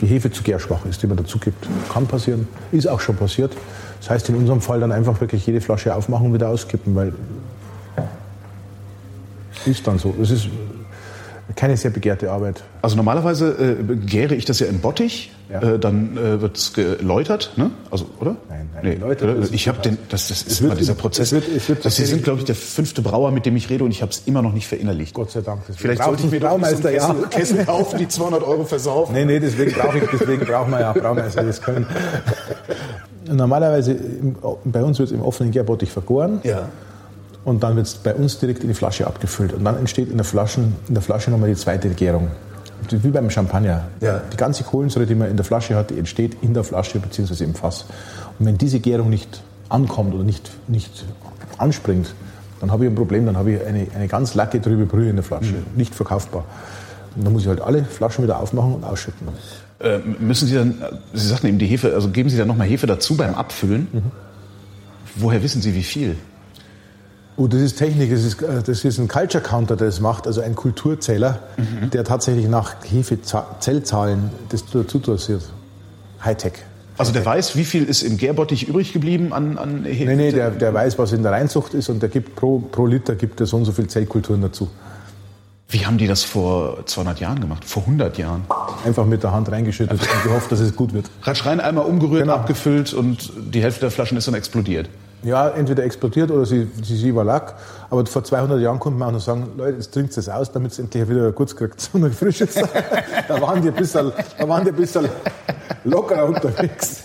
[0.01, 1.66] die Hefe zu gärschwach ist, die man dazu gibt.
[1.93, 3.53] Kann passieren, ist auch schon passiert.
[4.01, 7.12] Das heißt in unserem Fall dann einfach wirklich jede Flasche aufmachen und wieder auskippen, weil
[9.66, 10.14] ist dann so.
[10.18, 10.48] Das ist
[11.57, 12.62] keine sehr begehrte Arbeit.
[12.82, 15.61] Also normalerweise äh, gäre ich das ja in Bottich, ja.
[15.61, 17.70] Äh, dann äh, wird es geläutert, ne?
[17.90, 18.36] Also, oder?
[18.48, 18.84] Nein, nein.
[18.84, 21.32] Nee, geläutert, ich habe den, das, das ist immer dieser Prozess.
[21.32, 23.68] Es wird, es wird das, Sie sind, glaube ich, der fünfte Brauer, mit dem ich
[23.68, 25.14] rede und ich habe es immer noch nicht verinnerlicht.
[25.14, 25.62] Gott sei Dank.
[25.76, 27.28] Vielleicht sollte ich mir Braumeister, so Kessel, ja.
[27.28, 29.14] Kessel kaufen, die 200 Euro versaufen.
[29.14, 31.86] Nee, nee, deswegen brauche ich, deswegen brauchen wir ja Braumeister, das können.
[33.30, 33.96] Normalerweise,
[34.64, 36.40] bei uns wird es im offenen Gärbottich vergoren.
[36.44, 36.68] Ja
[37.45, 39.53] und dann wird es bei uns direkt in die Flasche abgefüllt.
[39.53, 42.28] Und dann entsteht in der, Flaschen, in der Flasche nochmal die zweite Gärung.
[42.90, 43.84] Wie beim Champagner.
[44.01, 44.22] Ja.
[44.32, 47.45] Die ganze Kohlensäure, die man in der Flasche hat, die entsteht in der Flasche bzw.
[47.45, 47.86] im Fass.
[48.38, 51.05] Und wenn diese Gärung nicht ankommt oder nicht, nicht
[51.59, 52.14] anspringt,
[52.61, 55.16] dann habe ich ein Problem, dann habe ich eine, eine ganz lacke, trübe Brühe in
[55.16, 55.53] der Flasche.
[55.53, 55.76] Mhm.
[55.76, 56.45] Nicht verkaufbar.
[57.16, 59.28] Und dann muss ich halt alle Flaschen wieder aufmachen und ausschütten.
[59.80, 60.76] Äh, müssen Sie dann,
[61.12, 63.88] Sie sagten eben die Hefe, also geben Sie dann nochmal Hefe dazu beim Abfüllen?
[63.93, 64.03] Mhm.
[65.16, 66.16] Woher wissen Sie, wie viel?
[67.37, 70.26] Oh, das ist Technik, das ist, äh, das ist ein Culture Counter, der das macht,
[70.26, 71.91] also ein Kulturzähler, mhm.
[71.91, 75.43] der tatsächlich nach Hefezellzahlen das dazu dosiert.
[76.22, 76.53] Hightech.
[76.99, 80.05] Also der weiß, wie viel ist im Gärbottich übrig geblieben an, an Hefe?
[80.05, 82.87] Nee, nee, der, der weiß, was in der Reinzucht ist und der gibt pro, pro
[82.87, 84.68] Liter gibt er so und so viel Zellkulturen dazu.
[85.68, 87.64] Wie haben die das vor 200 Jahren gemacht?
[87.64, 88.45] Vor 100 Jahren?
[88.85, 91.07] Einfach mit der Hand reingeschüttet und gehofft, dass es gut wird.
[91.22, 92.35] Ratsch rein, einmal umgerührt, genau.
[92.35, 94.91] abgefüllt und die Hälfte der Flaschen ist dann explodiert.
[95.23, 97.55] Ja, entweder explodiert oder sie, sie, sie überlag.
[97.91, 100.73] Aber vor 200 Jahren konnte man auch noch sagen, Leute, jetzt trinkt es aus, damit
[100.73, 102.55] es endlich wieder kurz kriegt, so ein frisches.
[103.29, 105.09] da waren die ein bisschen, da waren die ein bisschen
[105.85, 107.03] lockerer unterwegs.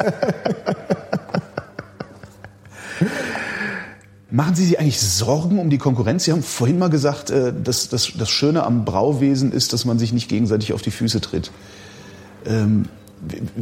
[4.29, 6.25] Machen Sie sich eigentlich Sorgen um die Konkurrenz?
[6.25, 9.99] Sie haben vorhin mal gesagt, äh, dass das, das Schöne am Brauwesen ist, dass man
[9.99, 11.51] sich nicht gegenseitig auf die Füße tritt.
[12.45, 12.89] Ähm,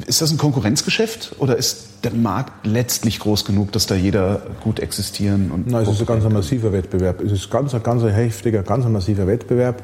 [0.06, 4.80] ist das ein Konkurrenzgeschäft oder ist der Markt letztlich groß genug, dass da jeder gut
[4.80, 5.68] existieren und.
[5.68, 7.22] Nein, es ist ein ganz massiver Wettbewerb.
[7.22, 9.82] Es ist ganz, ganz ein heftiger, ganz massiver Wettbewerb.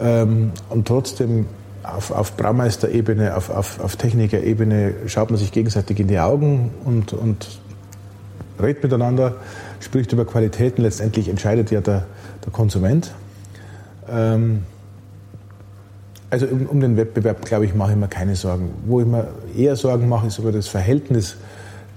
[0.00, 1.46] Ähm, und trotzdem
[1.82, 7.12] auf, auf Braumeisterebene, auf, auf, auf Technikerebene schaut man sich gegenseitig in die Augen und,
[7.12, 7.60] und
[8.60, 9.36] redet miteinander,
[9.80, 10.82] spricht über Qualitäten.
[10.82, 12.06] Letztendlich entscheidet ja der,
[12.44, 13.12] der Konsument.
[14.10, 14.64] Ähm,
[16.30, 18.70] also um, um, den Wettbewerb, glaube ich, mache ich mir keine Sorgen.
[18.86, 21.36] Wo ich mir eher Sorgen mache, ist über das Verhältnis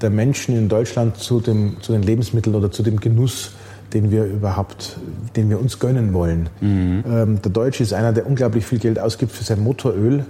[0.01, 3.51] der Menschen in Deutschland zu, dem, zu den Lebensmitteln oder zu dem Genuss,
[3.93, 4.97] den wir überhaupt,
[5.35, 6.49] den wir uns gönnen wollen.
[6.61, 7.03] Mhm.
[7.05, 10.25] Ähm, der Deutsche ist einer, der unglaublich viel Geld ausgibt für sein Motoröl,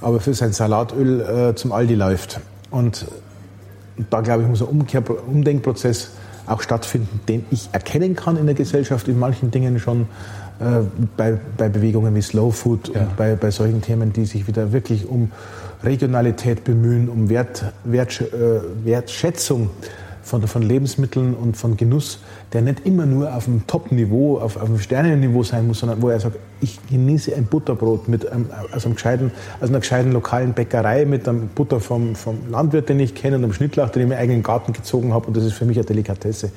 [0.00, 2.40] aber für sein Salatöl äh, zum Aldi läuft.
[2.70, 3.06] Und
[4.10, 6.10] da, glaube ich, muss ein Umkehr, Umdenkprozess
[6.46, 10.06] auch stattfinden, den ich erkennen kann in der Gesellschaft in manchen Dingen schon
[10.60, 10.82] äh,
[11.16, 13.02] bei, bei Bewegungen wie Slow Food ja.
[13.02, 15.30] und bei, bei solchen Themen, die sich wieder wirklich um
[15.82, 19.70] Regionalität bemühen, um Wert, Wert, äh, Wertschätzung
[20.26, 22.18] von, von Lebensmitteln und von Genuss,
[22.52, 26.08] der nicht immer nur auf dem Top-Niveau, auf, auf dem Sternenniveau sein muss, sondern wo
[26.08, 29.30] er sagt, ich genieße ein Butterbrot mit einem, aus, einem gescheiten,
[29.60, 33.44] aus einer gescheiten lokalen Bäckerei mit einem Butter vom, vom Landwirt, den ich kenne, und
[33.44, 35.28] einem Schnittlauch, den ich in meinen eigenen Garten gezogen habe.
[35.28, 36.50] Und das ist für mich eine Delikatesse.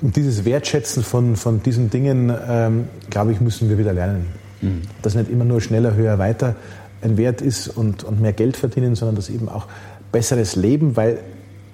[0.00, 4.26] Und dieses Wertschätzen von, von diesen Dingen, ähm, glaube ich, müssen wir wieder lernen.
[4.60, 4.82] Mhm.
[5.02, 6.56] Dass nicht immer nur schneller, höher, weiter
[7.00, 9.66] ein Wert ist und, und mehr Geld verdienen, sondern dass eben auch
[10.10, 11.18] besseres Leben, weil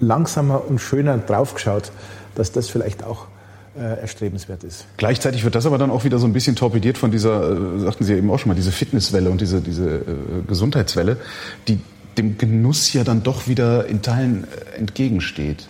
[0.00, 1.92] langsamer und schöner draufgeschaut,
[2.34, 3.26] dass das vielleicht auch
[3.76, 4.86] äh, erstrebenswert ist.
[4.96, 8.04] Gleichzeitig wird das aber dann auch wieder so ein bisschen torpediert von dieser, äh, sagten
[8.04, 10.02] Sie ja eben auch schon mal, diese Fitnesswelle und diese, diese äh,
[10.46, 11.16] Gesundheitswelle,
[11.68, 11.80] die
[12.18, 15.68] dem Genuss ja dann doch wieder in Teilen äh, entgegensteht.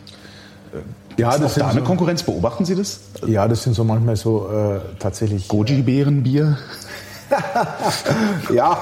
[1.16, 2.22] Ja, das ist da eine so, Konkurrenz.
[2.22, 3.00] Beobachten Sie das?
[3.26, 5.48] Ja, das sind so manchmal so äh, tatsächlich.
[5.48, 6.58] Goji-Beerenbier?
[8.52, 8.78] ja,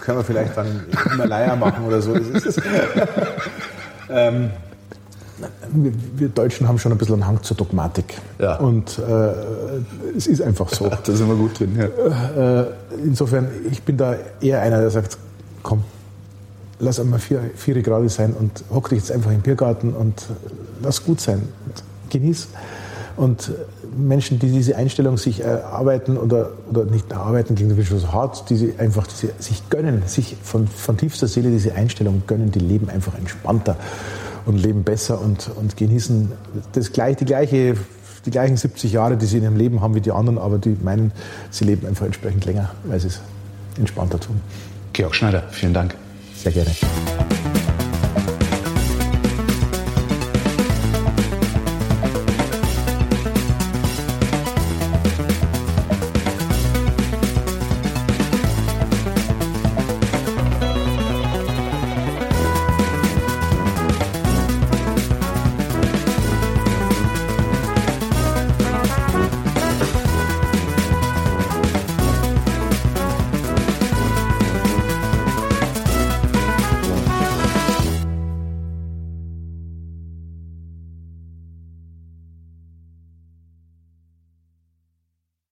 [0.00, 2.14] können wir vielleicht dann im Himalaya machen oder so.
[4.10, 4.50] ähm,
[5.72, 8.18] wir, wir, Deutschen haben schon ein bisschen einen Hang zur Dogmatik.
[8.38, 8.56] Ja.
[8.56, 10.88] Und äh, es ist einfach so.
[11.04, 11.76] da sind wir gut drin.
[11.78, 12.60] Ja.
[12.60, 12.66] Äh,
[13.04, 15.18] insofern, ich bin da eher einer, der sagt,
[15.62, 15.84] komm,
[16.78, 20.26] lass einmal vier, vier Grad sein und hock dich jetzt einfach im Biergarten und
[20.82, 21.42] lass gut sein.
[22.10, 22.48] Genieß.
[23.16, 23.52] Und
[23.96, 28.56] Menschen, die diese Einstellung sich erarbeiten oder, oder nicht erarbeiten, klingt natürlich so hart, die
[28.56, 32.60] sie einfach die sie sich gönnen, sich von, von tiefster Seele diese Einstellung gönnen, die
[32.60, 33.76] leben einfach entspannter
[34.46, 36.32] und leben besser und, und genießen
[36.72, 37.74] das gleich, die, gleiche,
[38.24, 40.76] die gleichen 70 Jahre, die sie in ihrem Leben haben wie die anderen, aber die
[40.82, 41.12] meinen,
[41.50, 43.20] sie leben einfach entsprechend länger, weil sie es
[43.76, 44.40] entspannter tun.
[44.92, 45.94] Georg Schneider, vielen Dank.
[46.36, 46.70] Sehr gerne.